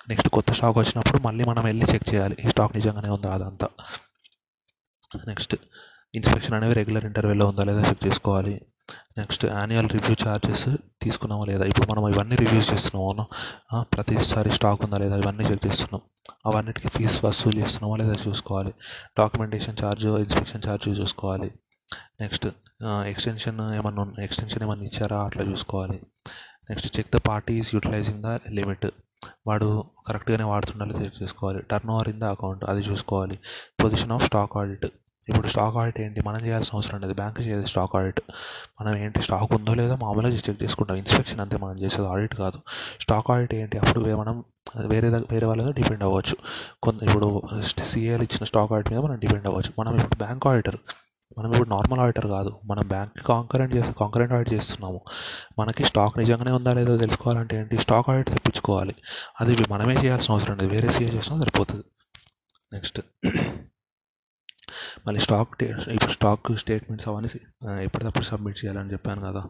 [0.09, 3.69] నెక్స్ట్ కొత్త స్టాక్ వచ్చినప్పుడు మళ్ళీ మనం వెళ్ళి చెక్ చేయాలి ఈ స్టాక్ నిజంగానే ఉందా అదంతా.
[5.27, 5.55] నెక్స్ట్
[6.15, 8.55] ఇన్స్పెక్షన్ అనేవి రెగ్యులర్ ఇంటర్వెల్లో ఉందా లేదా చెక్ చేసుకోవాలి.
[9.17, 10.69] నెక్స్ట్ యాన్యువల్ రివ్యూ ఛార్జెస్
[11.03, 11.65] తీసుకున్నామా లేదా?
[11.65, 13.25] ఇప్పుడు మనం ఇవన్నీ రివ్యూస్ చేస్తున్నాము?
[13.95, 15.17] ప్రతిసారి స్టాక్ ఉందా లేదా?
[15.17, 16.01] ఇవన్నీ చెక్ చేస్తున్నాం.
[16.45, 18.73] అవన్నిటికీ ఫీజు వసూలు చేస్తున్నామా లేదా చూసుకోవాలి.
[19.19, 21.51] డాక్యుమెంటేషన్ ఛార్జ్ ఇన్స్పెక్షన్ ఛార్జ్ చూసుకోవాలి.
[22.21, 22.47] నెక్స్ట్
[23.11, 25.23] ఎక్స్టెన్షన్ ఏమన్నా ఎక్స్టెన్షన్ ఏమన్నా ఇచ్చారా?
[25.23, 26.01] అట్లా చూసుకోవాలి.
[26.69, 28.87] Next check the party is utilizing the limit
[29.47, 31.61] వాడు కరెక్ట్గానే వాడుతుండాలి చెక్ చేసుకోవాలి.
[31.71, 33.39] Turnover in the account అది చూసుకోవాలి.
[33.83, 34.85] పొజిషన్ ఆఫ్ స్టాక్ ఆడిట్
[35.27, 36.21] ఇప్పుడు స్టాక్ ఆడిట్ ఏంటి?
[36.21, 38.21] మనం చేయాల్సిన అవసరం లేదు బ్యాంక్ చేయాలి స్టాక్ ఆడిట్
[38.81, 39.21] మనం ఏంటి?
[39.21, 40.97] స్టాక్ ఉందో లేదో మామూలుగా చెక్ చేసుకుంటాం.
[40.97, 42.59] ఇన్స్పెక్షన్ అంతే మనం చేసేది ఆడిట్ కాదు.
[43.01, 43.77] స్టాక్ ఆడిట్ ఏంటి?
[43.77, 44.43] అప్పుడు మనం
[44.85, 46.35] వేరే వేరే వాళ్ళ మీద డిపెండ్ అవ్వచ్చు.
[46.83, 49.73] కొంత ఇప్పుడు సిఏలు ఇచ్చిన స్టాక్ ఆడిట్ మీద మనం డిపెండ్ అవ్వచ్చు.
[49.79, 50.77] మనం ఇప్పుడు బ్యాంక్ ఆడిటర్
[51.37, 52.59] మనం ఇప్పుడు నార్మల్ ఆడిటర్ కాదు.
[52.65, 55.01] మనం బ్యాంక్ కాంకరెంట్ చేసి కాంకరెంట్ ఆడిట్ చేస్తున్నాము.
[55.59, 57.77] మనకి స్టాక్ నిజంగానే ఉందా లేదో తెలుసుకోవాలంటే ఏంటి?
[57.77, 58.95] స్టాక్ ఆడిట్ తెప్పించుకోవాలి.
[59.41, 60.73] అది మనమే చేయాల్సిన అవసరం లేదు.
[60.73, 61.83] వేరే సీఏ చేసినా సరిపోతుంది.
[62.73, 62.99] నెక్స్ట్
[65.07, 67.39] మళ్ళీ స్టాక్ ఇప్పుడు స్టాక్ స్టేట్మెంట్స్ అవన్నీ
[67.83, 69.43] ఎప్పటికప్పుడు సబ్మిట్ చేయాలని చెప్పాను కదా.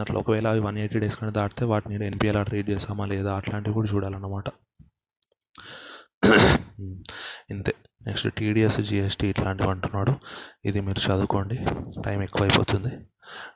[0.00, 3.88] అట్లా ఒకవేళ అవి వన్ ఎయిటీ డేస్ కానీ దాటితే వాటిని ఎన్పిఎల్ రీడ్ చేస్తామా లేదా అట్లాంటివి కూడా
[3.94, 4.44] చూడాలన్నమాట.
[7.50, 7.74] ఇంతే.
[8.06, 10.12] నెక్స్ట్ టీడీఎస్ జిఎస్టీ ఇట్లాంటివి అంటున్నాడు.
[10.64, 11.56] ఇది మీరు చదువుకోండి.
[12.04, 12.98] టైం ఎక్కువైపోతుంది.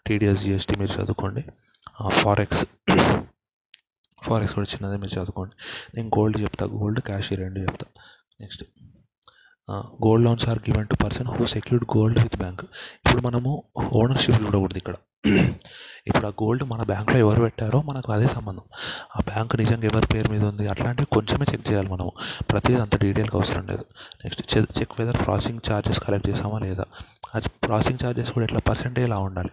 [0.07, 1.45] టీడీఎస్ జిఎస్టీ మీరు చదువుకోండి.
[2.09, 2.65] ఫారెక్స్
[4.23, 5.55] ఫారెక్స్ కూడా చిన్నదే మీరు చదువుకోండి.
[5.95, 6.67] నేను గోల్డ్ చెప్తా.
[6.67, 7.87] గోల్డ్ క్యాష్ రెండు చెప్తా.
[8.41, 8.65] Next
[9.71, 12.63] gold loans are given to person who secured gold with bank
[13.07, 14.95] ఇప్పుడు మనము ఓనర్షిప్ చూడకూడదు ఇక్కడ.
[16.07, 18.63] ఇప్పుడు ఆ గోల్డ్ మన బ్యాంక్లో ఎవరు పెట్టారో మనకు అదే సంబంధం.
[19.17, 20.69] ఆ బ్యాంక్ నిజంగా ఎవరి పేరు మీద ఉంది?
[20.69, 22.13] అట్లాంటివి కొంచెమే చెక్ చేయాలి మనము.
[22.51, 23.85] ప్రతిదీ అంత డీటెయిల్గా అవసరం లేదు.
[24.25, 26.85] Next check whether processing charges collect చేసామా లేదా?
[27.35, 29.51] అది ప్రాసెసింగ్ ఛార్జెస్ కూడా ఎట్లా పర్సెంటేజ్లా ఉండాలి?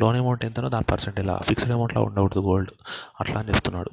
[0.00, 2.70] లోన్ అమౌంట్ ఎంతనో దాని పర్సెంట్ లా ఫిక్స్డ్ అమౌంట్లో ఉండకూడదు గోల్డ్
[3.20, 3.90] అట్లా అని చెప్తున్నాడు.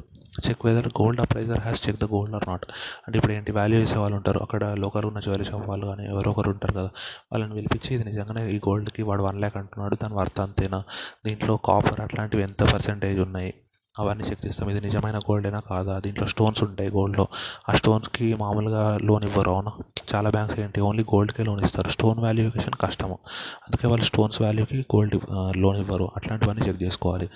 [0.47, 2.65] Check whether gold appraiser has check the gold or not
[3.07, 4.39] అంటే ఇప్పుడు ఏంటి వాల్యూ చేసే వాళ్ళు ఉంటారు.
[4.39, 6.89] అక్కడ లోకల్ ఉన్న జ్యువెలరీ షాప్ వాళ్ళు కానీ ఎవరో ఒకరు ఉంటారు కదా.
[7.31, 10.83] వాళ్ళని పిలిపించి ఇది నిజంగానే ఈ గోల్డ్కి వాడు వన్ ల్యాక్ అంటున్నాడు దాని వర్త్ అంతేనా?
[11.25, 13.53] దీంట్లో కాపర్ అట్లాంటివి ఎంత పర్సెంటేజ్ ఉన్నాయి?
[13.99, 14.69] అవన్నీ చెక్ చేస్తాం.
[14.69, 15.99] ఇది నిజమైన గోల్డేనా కాదా?
[15.99, 17.27] దీంట్లో స్టోన్స్ ఉంటాయి గోల్డ్లో
[17.69, 19.71] ఆ స్టోన్స్కి మామూలుగా లోన్ ఇవ్వరు అవునా?
[20.15, 21.89] చాలా బ్యాంక్స్ ఏంటి ఓన్లీ గోల్డ్కే లోన్ ఇస్తారు.
[21.89, 23.17] స్టోన్ వాల్యుయేషన్ కష్టము.
[23.65, 25.17] అందుకే వాళ్ళు స్టోన్స్ వాల్యూకి గోల్డ్
[25.57, 26.11] లోన్ ఇవ్వరు.
[26.15, 27.29] అట్లాంటివన్నీ చెక్ చేసుకోవాలి.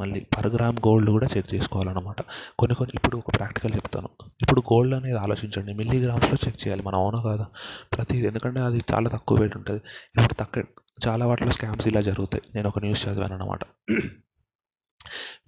[0.00, 2.22] మళ్ళీ పర్ గ్రామ్ గోల్డ్ కూడా చెక్ చేసుకోవాలన్నమాట.
[2.58, 4.08] కొన్ని కొన్ని ఇప్పుడు ఒక ప్రాక్టికల్ చెప్తాను.
[4.40, 5.72] ఇప్పుడు గోల్డ్ అనేది ఆలోచించండి.
[5.72, 6.82] మిల్లీగ్రామ్స్లో చెక్ చేయాలి.
[6.82, 7.46] మనం అవునా కాదా?
[7.96, 9.80] ప్రతి ఎందుకంటే అది చాలా తక్కువ వెయిట్ ఉంటుంది.
[10.18, 10.62] ఇప్పుడు తక్కువ
[11.08, 12.42] చాలా వాటిలో స్కామ్స్ ఇలా జరుగుతాయి.
[12.54, 13.64] నేను ఒక న్యూస్ చదివాను అనమాట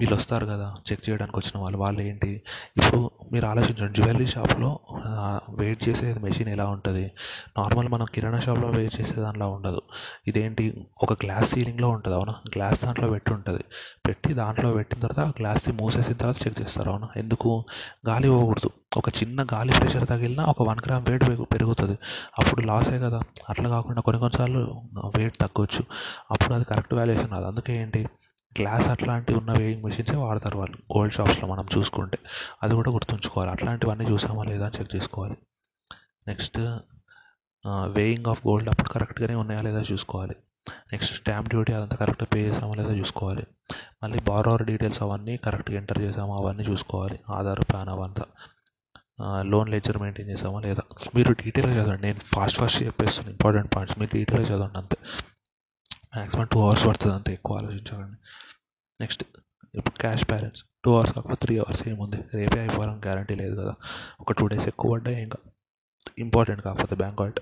[0.01, 1.79] వీళ్ళు వస్తారు కదా చెక్ చేయడానికి వచ్చిన వాళ్ళు.
[1.79, 2.29] వాళ్ళు ఏంటి
[2.77, 4.71] ఇప్పుడు మీరు ఆలోచించండి జ్యువెలరీ షాప్లో
[5.61, 7.05] వెయిట్ చేసే మెషిన్ ఎలా ఉంటుంది?
[7.59, 9.83] నార్మల్ మనం కిరాణా షాప్లో వెయిట్ చేసే దానిలా ఉండదు.
[10.27, 10.67] ఇదేంటి?
[11.03, 12.35] ఒక గ్లాస్ సీలింగ్లో ఉంటుంది అవునా?
[12.57, 13.65] గ్లాస్ దాంట్లో పెట్టి ఉంటుంది.
[14.09, 17.09] పెట్టి దాంట్లో పెట్టిన తర్వాత ఆ గ్లాస్ని మూసేసిన తర్వాత చెక్ చేస్తారు అవునా?
[17.17, 17.65] ఎందుకు?
[18.09, 18.71] గాలి పోకూడదు.
[18.97, 21.99] ఒక చిన్న గాలి ప్రెషర్ తగిలినా ఒక వన్ గ్రామ్ వెయిట్ పెరుగుతుంది.
[22.39, 23.21] అప్పుడు లాసే కదా.
[23.49, 24.61] అట్లా కాకుండా కొన్ని కొన్నిసార్లు
[25.17, 25.83] వెయిట్ తగ్గొచ్చు.
[26.31, 27.45] అప్పుడు అది కరెక్ట్ వాల్యుయేషన్ రాదు.
[27.45, 28.03] అందుకే ఏంటి?
[28.59, 32.19] గ్లాస్ అట్లాంటివి ఉన్న వేయింగ్ మిషన్సే వాడతారు వాళ్ళు గోల్డ్ షాప్స్లో మనం చూసుకుంటే.
[32.63, 33.53] అది కూడా గుర్తుంచుకోవాలి.
[33.53, 35.37] అట్లాంటివన్నీ చూసామా లేదా అని చెక్ చేసుకోవాలి.
[36.29, 36.59] నెక్స్ట్
[37.67, 40.37] వేయింగ్ ఆఫ్ గోల్డ్ అప్పుడు కరెక్ట్గానే ఉన్నాయా లేదా చూసుకోవాలి.
[40.93, 43.47] నెక్స్ట్ స్టాంప్ డ్యూటీ అదంతా కరెక్ట్గా పే చేసామా లేదా చూసుకోవాలి.
[44.03, 47.21] మళ్ళీ బారోవర్ డీటెయిల్స్ అవన్నీ కరెక్ట్గా ఎంటర్ చేసామా అవన్నీ చూసుకోవాలి.
[47.29, 48.25] ఆధార్ ప్యాన్ అవంతా.
[49.43, 50.83] లోన్ లెజర్ మెయింటైన్ చేసామా లేదా.
[51.15, 52.03] మీరు డీటెయిల్గా చదవండి.
[52.03, 53.31] నేను ఫాస్ట్ ఫాస్ట్ చెప్పేస్తాను.
[53.31, 53.99] Important points.
[53.99, 54.97] మీరు డీటెయిల్గా చదవండి అంతే.
[56.17, 58.17] మ్యాక్సిమం టూ అవర్స్ పడుతుంది అంతే ఎక్కువ ఆలోచించాలని.
[59.01, 59.25] నెక్స్ట్
[59.75, 60.65] ఇప్పుడు క్యాష్ బ్యాలెన్స్.
[60.85, 62.17] టూ అవర్స్ కాకపోతే త్రీ అవర్స్ ఏముంది?
[62.35, 63.75] రేపే అయిపోవాలని గ్యారంటీ లేదు కదా.
[64.21, 65.39] ఒక టూ డేస్ ఎక్కువ పడ్డాయి ఇంకా
[66.19, 67.41] ఇంపార్టెంట్ కాకపోతే బ్యాంక్ అకౌంట్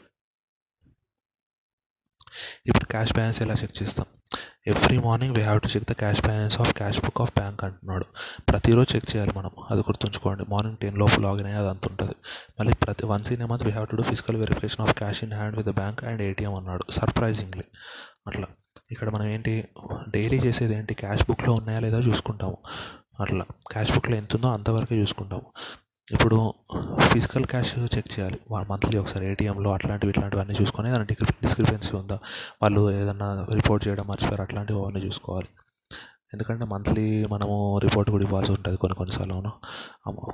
[2.67, 4.07] ఇప్పుడు క్యాష్ బ్యాలెన్స్ ఎలా చెక్ చేస్తాం?
[4.67, 8.07] Every morning we have to check the cash balance of cash book of bank అంటున్నాడు.
[8.49, 9.51] ప్రతిరోజు చెక్ చేయాలి మనం.
[9.71, 10.45] అది గుర్తుంచుకోండి.
[10.49, 12.15] మార్నింగ్ టెన్ లోపు లాగిన్ అయ్యి అది అంత ఉంటుంది.
[12.61, 15.33] మళ్ళీ ప్రతి once in a month we have to do physical verification of cash in
[15.33, 16.93] hand with bank and ATM అన్నాడు.
[16.93, 17.65] సర్ప్రైజింగ్లీ.
[18.29, 18.47] అట్లా.
[18.91, 19.53] ఇక్కడ మనం ఏంటి
[20.15, 22.57] డైలీ చేసేది ఏంటి క్యాష్ బుక్లో ఉన్నాయా లేదా చూసుకుంటాము.
[23.21, 23.45] అట్లా.
[23.73, 25.47] క్యాష్ బుక్లో ఎంత ఉందో అంతవరకే చూసుకుంటాము.
[26.11, 26.37] ఇప్పుడు
[27.13, 28.39] ఫిజికల్ క్యాష్ చెక్ చేయాలి.
[28.71, 32.19] మంత్లీ ఒకసారి ఏటీఎంలో అట్లాంటివి ఇట్లాంటివన్నీ చూసుకొని దాని డిస్క్రిపెన్సీ ఉందా?
[32.63, 35.49] వాళ్ళు ఏదన్నా రిపోర్ట్ చేయడం మర్చిపోయారు అట్లాంటివి అవన్నీ చూసుకోవాలి.
[36.35, 39.53] ఎందుకంటే మంత్లీ మనము రిపోర్ట్ కూడా ఇవ్వాల్సి ఉంటుంది కొన్ని కొన్నిసార్లు అవును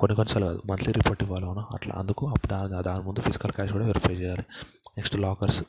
[0.01, 3.87] కొన్ని కొన్నిసార్లు కాదు మంత్లీ రిపోర్ట్ ఇవ్వాలి అవును అట్లా అందుకు దాని దాని ముందు ఫిజికల్ క్యాష్ కూడా
[3.87, 4.45] వెరిఫై చేయాలి.
[4.97, 5.63] Next lockers.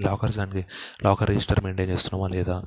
[0.00, 0.66] లాకర్స్ దానికి
[1.04, 2.62] లాకర్ రిజిస్టర్ మెయింటైన్ చేస్తున్నామా లేదా?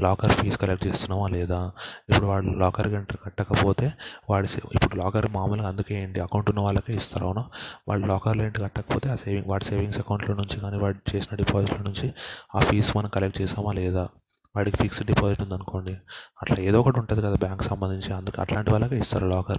[0.00, 1.72] లాకర్ ఫీజు కలెక్ట్ చేస్తున్నామా లేదా?
[2.08, 3.92] ఇప్పుడు వాడు లాకర్ గంట కట్టకపోతే
[4.30, 6.20] వాడి ఇప్పుడు లాకర్ మామూలుగా అందుకే ఏంటి?
[6.20, 7.44] అకౌంట్ ఉన్న వాళ్ళకే ఇస్తారు అవునా?
[7.88, 12.14] వాడు లాకర్ రెంట్ కట్టకపోతే ఆ సేవింగ్ వాడి సేవింగ్స్ అకౌంట్లో నుంచి కానీ వాడు చేసిన డిపాజిట్ల నుంచి
[12.54, 14.08] ఆ ఫీజు మనం కలెక్ట్ చేసామా లేదా?
[14.56, 15.94] వాడికి ఫిక్స్డ్ డిపాజిట్ ఉందనుకోండి.
[16.42, 19.58] అట్లా ఏదో ఒకటి ఉంటుంది కదా బ్యాంక్ సంబంధించి అందుకు అట్లాంటి వాళ్ళకే ఇస్తారు లాకర్.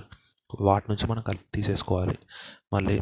[0.61, 2.17] వాటి నుంచి మనం తీసేసుకోవాలి.
[2.73, 3.01] మళ్ళీ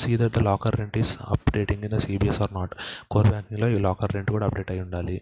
[0.00, 2.72] see that the locker rent is updating in the CBS or not
[3.12, 5.16] core బ్యాంకింగ్లో ఈ లాకర్ రెంట్ కూడా అప్డేట్ అయి ఉండాలి.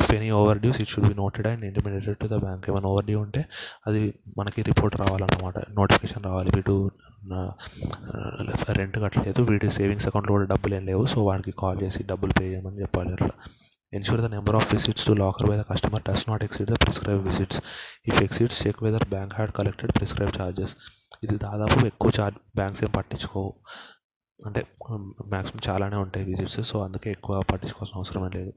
[0.00, 0.30] If any
[0.62, 3.42] overdues it should be noted and intimated to the bank ఏమైనా ఓవర్ డ్యూ ఉంటే
[3.88, 4.02] అది
[4.38, 5.58] మనకి రిపోర్ట్ రావాలన్నమాట.
[5.78, 6.50] నోటిఫికేషన్ రావాలి.
[6.56, 6.74] వీడు
[8.80, 9.40] రెంట్ కట్టలేదు.
[9.50, 11.04] వీడి సేవింగ్స్ అకౌంట్లో కూడా డబ్బులు ఏం లేవు.
[11.12, 13.34] సో వాడికి కాల్ చేసి డబ్బులు పే చేయమని చెప్పాలి అట్లా.
[13.92, 17.22] Ensure the number of visits to locker by the customer does not exceed the prescribed
[17.28, 17.56] visits.
[18.08, 20.70] If exceeds check whether bank had collected prescribed charges.
[21.24, 23.50] ఇది దాదాపు ఎక్కువ చార్జ్ బ్యాంక్స్ ఏం పట్టించుకోవు.
[24.40, 24.60] అంటే
[25.34, 28.52] మ్యాక్సిమం చాలానే ఉంటాయి విజిట్స్ సో అందుకే ఎక్కువ పట్టించుకోవాల్సిన అవసరం లేదు.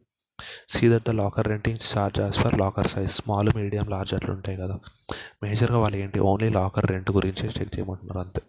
[0.74, 4.58] See that the locker renting charge as for locker size small medium large అట్లా ఉంటాయి
[4.64, 4.76] కదా.
[5.44, 8.42] మేజర్గా వాళ్ళు ఏంటి ఓన్లీ లాకర్ రెంట్ గురించి చెక్ చేయమంటున్నారు అంతే.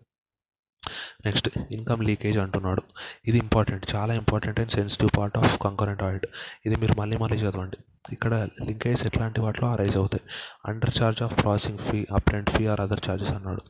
[1.26, 2.82] నెక్స్ట్ ఇన్కమ్ లీకేజ్ అంటున్నాడు.
[3.28, 6.26] ఇది ఇంపార్టెంట్ చాలా important and sensitive part of concurrent audit
[6.66, 7.78] ఇది మీరు మళ్ళీ మళ్ళీ చదవండి.
[8.14, 8.34] ఇక్కడ
[8.68, 10.24] లింకేజ్ ఎట్లాంటి వాటిలో అరైజ్ అవుతాయి.
[10.70, 13.62] Under charge of processing fee apparent fee or other charges అన్నాడు.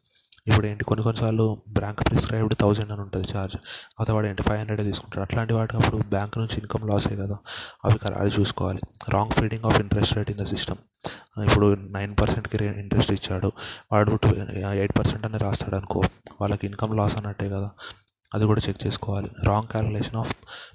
[0.46, 3.56] ఇప్పుడు ఏంటి కొన్ని కొన్నిసార్లు బ్యాంక్ ప్రిస్క్రైబ్డ్ థౌజండ్ అని ఉంటుంది ఛార్జ్
[4.00, 5.22] అదే వాడు ఏంటి ఫైవ్ హండ్రెడ్ తీసుకుంటాడు.
[5.22, 7.36] అట్లాంటి వాటికి అప్పుడు బ్యాంక్ నుంచి ఇన్కమ్ లాసే కదా.
[7.84, 8.80] అవి అది చూసుకోవాలి.
[9.08, 10.76] Wrong feeding of interest rate in the system
[11.44, 13.52] ఇప్పుడు నైన్ పర్సెంట్కి ఇంట్రెస్ట్ ఇచ్చాడు.
[13.92, 14.18] వాడు
[14.72, 16.02] ఎయిట్ పర్సెంట్ అని రాస్తాడు అనుకో.
[16.40, 17.70] వాళ్ళకి ఇన్కమ్ లాస్ అన్నట్టే కదా.
[18.34, 19.30] అది కూడా చెక్ చేసుకోవాలి.
[19.44, 20.34] Wrong calculation of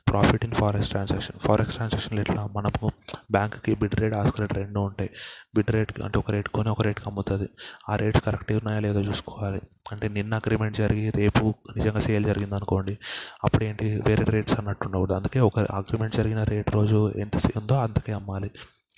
[0.10, 2.48] profit in forex transaction forex ట్రాన్సాక్షన్లు ఎట్లా?
[2.56, 2.92] మనకు
[3.32, 5.10] బ్యాంక్కి బిడ్ రేట్ ఆస్క్ రేట్ రెండు ఉంటాయి.
[5.56, 7.50] బిడ్ రేట్ అంటే ఒక రేట్ కొని ఒక రేట్కి అమ్ముతుంది.
[7.90, 9.62] ఆ రేట్స్ కరెక్ట్గా ఉన్నాయా లేదో చూసుకోవాలి.
[9.92, 12.98] అంటే నిన్న అగ్రిమెంట్ జరిగి రేపు నిజంగా సేల్ జరిగింది అనుకోండి
[13.44, 14.02] అప్పుడు ఏంటి?
[14.08, 15.14] వేరే రేట్స్ అన్నట్టు ఉండకూడదు.
[15.14, 18.52] అందుకే ఒక అగ్రిమెంట్ జరిగిన రేట్ రోజు ఎంత ఉందో అంతకే అమ్మాలి.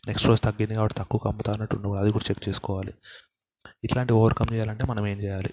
[0.07, 2.01] నెక్స్ట్ రోజు తగ్గింది కాబట్టి తక్కువ అమ్ముతా అన్నట్టు ఉండకూడదు.
[2.01, 2.93] అది కూడా చెక్ చేసుకోవాలి.
[3.83, 5.51] ఇట్లాంటి ఓవర్కమ్ చేయాలంటే మనం ఏం చేయాలి?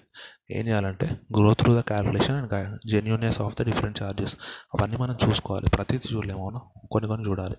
[0.51, 1.07] ఏం చేయాలంటే
[1.37, 2.55] go through the calculation and
[2.91, 4.35] genuineness of the different charges
[4.73, 5.69] అవన్నీ మనం చూసుకోవాలి.
[5.75, 6.61] ప్రతిదీ చూడలేము అవును?
[6.91, 7.57] కొన్ని కొన్ని చూడాలి.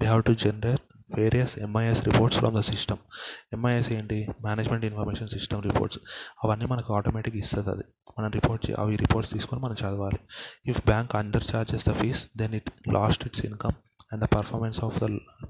[0.00, 0.84] We have to generate
[1.18, 3.00] various MIS reports from the system
[3.52, 4.18] MIS ఏంటి?
[4.46, 5.98] మేనేజ్మెంట్ ఇన్ఫర్మేషన్ సిస్టమ్ రిపోర్ట్స్
[6.44, 7.84] అవన్నీ మనకు ఆటోమేటిక్ ఇస్తుంది అది.
[8.18, 10.20] మనం రిపోర్ట్ అవి రిపోర్ట్స్ తీసుకొని మనం చదవాలి.
[10.66, 13.76] If bank under charges the fees then it lost its income
[14.12, 15.08] and the performance of the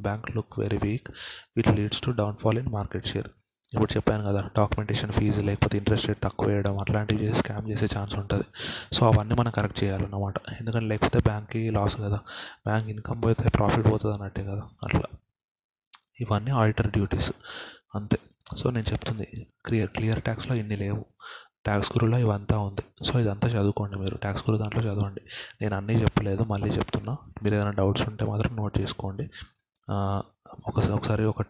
[0.09, 1.11] bank look very weak
[1.57, 3.29] it leads to downfall in market share
[3.75, 8.15] ఇప్పుడు చెప్పాను కదా డాక్యుమెంటేషన్ ఫీజు లేకపోతే interest rate తక్కువ వేయడం అట్లాంటివి చేసి scam చేసే chance
[8.15, 8.45] ఉంటుంది.
[8.93, 10.35] సో అవన్నీ మనం కరెక్ట్ చేయాలన్నమాట.
[10.61, 12.17] ఎందుకంటే లేకపోతే బ్యాంక్కి లాస్ కదా.
[12.67, 14.63] బ్యాంక్ ఇన్కమ్ పోతే ప్రాఫిట్ పోతుంది అన్నట్టే కదా.
[14.85, 15.03] అట్లా.
[16.21, 17.33] ఇవన్నీ ఆడిటర్ డ్యూటీస్
[17.95, 18.19] అంతే.
[18.57, 19.47] సో నేను చెప్తుంది.
[19.67, 21.05] క్లియర్ క్లియర్ ట్యాక్స్లో ఇన్ని లేవు.
[21.65, 23.05] ట్యాక్స్ గురులో ఇవంతా ఉంది.
[23.05, 24.17] సో ఇదంతా చదువుకోండి మీరు.
[24.17, 25.21] ట్యాక్స్ గురు దాంట్లో చదవండి.
[25.63, 27.17] నేను అన్నీ చెప్పలేదు మళ్ళీ చెప్తున్నా.
[27.43, 29.31] మీరు ఏదైనా డౌట్స్ ఉంటే మాత్రం నోట్ చేసుకోండి.
[30.69, 31.41] ఒకసారి ఒకసారి ఒక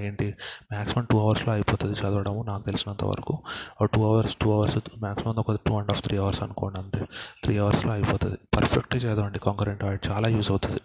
[0.00, 0.26] ఏంటి
[0.72, 3.34] మ్యాక్సిమం టూ అవర్స్లో అయిపోతుంది చదవడము నాకు తెలిసినంత వరకు.
[3.80, 7.02] ఒక two hours two hours maximum ఒక two and half three hours అనుకోండి అంతే.
[7.44, 8.38] త్రీ అవర్స్లో అయిపోతుంది.
[8.56, 10.82] పర్ఫెక్ట్గా చదవండి కాంకరెంట్ ఆయిడ్ చాలా యూస్ అవుతుంది.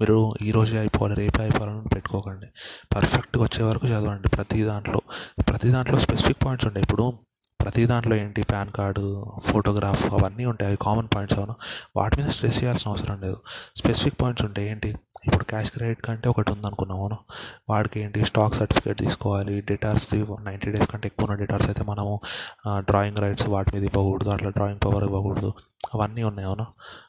[0.00, 2.46] మీరు ఈ రోజే అయిపోవాలి రేపే అయిపోవాలని పెట్టుకోకండి.
[2.96, 5.00] పర్ఫెక్ట్గా వచ్చే వరకు చదవండి ప్రతి దాంట్లో.
[5.50, 7.06] ప్రతి దాంట్లో స్పెసిఫిక్ పాయింట్స్ ఉంటాయి ఇప్పుడు
[7.64, 8.42] ప్రతి దాంట్లో ఏంటి?
[8.42, 9.04] పాన్ కార్డు
[9.46, 10.68] ఫోటోగ్రాఫ్ అవన్నీ ఉంటాయి.
[10.68, 11.54] అవి కామన్ పాయింట్స్ అవును.
[11.96, 13.36] వాటి మీద స్ట్రెస్ చేయాల్సిన అవసరం లేదు.
[13.76, 14.90] స్పెసిఫిక్ పాయింట్స్ ఉంటాయి ఏంటి?
[15.24, 17.16] ఇప్పుడు క్యాష్ క్రెడిట్ కంటే ఒకటి ఉందనుకున్నాం అవును.
[17.70, 18.24] వాడికి ఏంటి?
[18.24, 19.60] స్టాక్ సర్టిఫికేట్ తీసుకోవాలి.
[19.60, 22.20] డేటాస్ది నైంటీ డేస్ కంటే ఎక్కువ ఉన్న డేటాస్ అయితే మనము
[22.78, 24.30] డ్రాయింగ్ రైట్స్ వాటి మీద ఇవ్వకూడదు.
[24.30, 25.52] అట్లా డ్రాయింగ్ పవర్ ఇవ్వకూడదు.
[25.94, 26.66] అవన్నీ ఉన్నాయి అవును.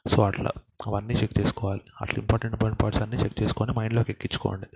[0.08, 0.50] సో అట్లా
[0.86, 1.80] అవన్నీ చెక్ చేసుకోవాలి.
[2.02, 4.66] అట్లా ఇంపార్టెంట్ ఇంపార్టెంట్ పాయింట్స్ అన్నీ చెక్ చేసుకొని మైండ్లోకి ఎక్కించుకోండి.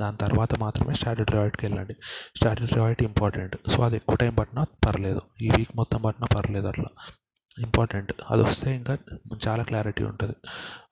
[0.00, 1.94] దాని తర్వాత మాత్రమే స్టాట్యుటరీ ఆడిట్కి వెళ్ళండి.
[2.36, 3.56] Statutory audit important.
[3.70, 5.22] సో అది ఎక్కువ టైం పట్టినా పర్లేదు.
[5.42, 6.86] ఈ వీక్ మొత్తం పట్టినా పర్లేదు అట్లా.
[7.58, 8.12] ఇంపార్టెంట్.
[8.30, 8.98] అది వస్తే ఇంకా
[9.48, 10.36] చాలా క్లారిటీ ఉంటుంది.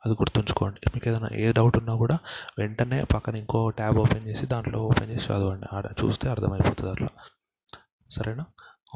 [0.06, 0.80] అది గుర్తుంచుకోండి.
[0.94, 2.18] మీకు ఏదైనా ఏ డౌట్ ఉన్నా కూడా
[2.58, 5.66] వెంటనే పక్కన ఇంకో ట్యాబ్ ఓపెన్ చేసి దాంట్లో ఓపెన్ చేసి చదవండి.
[5.72, 7.08] ఆడ చూస్తే అర్థమైపోతుంది అట్లా.
[8.10, 8.44] సరేనా?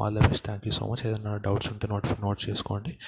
[0.01, 0.45] All the best.
[0.47, 1.07] Thank you so much.
[1.07, 2.99] ఏదైనా డౌట్స్ ఉంటే నోట్ నోట్ చేసుకోండి.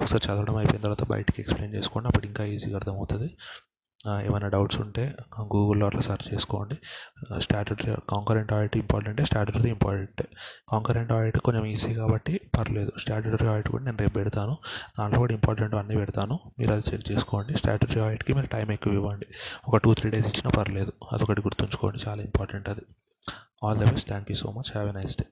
[0.00, 2.08] ఒకసారి చదవడం అయిపోయిన తర్వాత బయటికి ఎక్స్ప్లెయిన్ చేసుకోండి.
[2.08, 3.36] అప్పుడు ఇంకా ఈజీగా అర్థమవుతుంది.
[4.08, 6.76] ఏమైనా డౌట్స్ ఉంటే గూగుల్లో అట్లా సెర్చ్ చేసుకోండి.
[7.38, 10.28] స్టాట్యుటరీ కాంకరెంట్ ఆడిట్ ఇంపార్టెంటే స్టాట్యుటరీ ఇంపార్టెంటే.
[10.68, 12.92] కాంకరెంట్ ఆడిట్ కొంచెం ఈజీ కాబట్టి పర్లేదు.
[12.98, 14.58] స్టాట్యుటరీ ఆడిట్ కూడా నేను రేపు పెడతాను.
[15.00, 16.40] దాంట్లో కూడా ఇంపార్టెంట్ అన్నీ పెడతాను.
[16.58, 17.54] మీరు అది చెక్ చేసుకోండి.
[17.58, 19.26] స్టాట్యుటరీ ఆడిట్కి మీరు టైం ఎక్కువ ఇవ్వండి.
[19.68, 20.92] ఒక టూ త్రీ డేస్ ఇచ్చినా పర్లేదు.
[21.12, 21.98] అదొకటి గుర్తుంచుకోండి.
[22.08, 22.80] చాలా ఇంపార్టెంట్ అది.
[23.64, 24.08] All the best.
[24.08, 24.72] Thank you so much.
[24.72, 25.24] Have a nice day.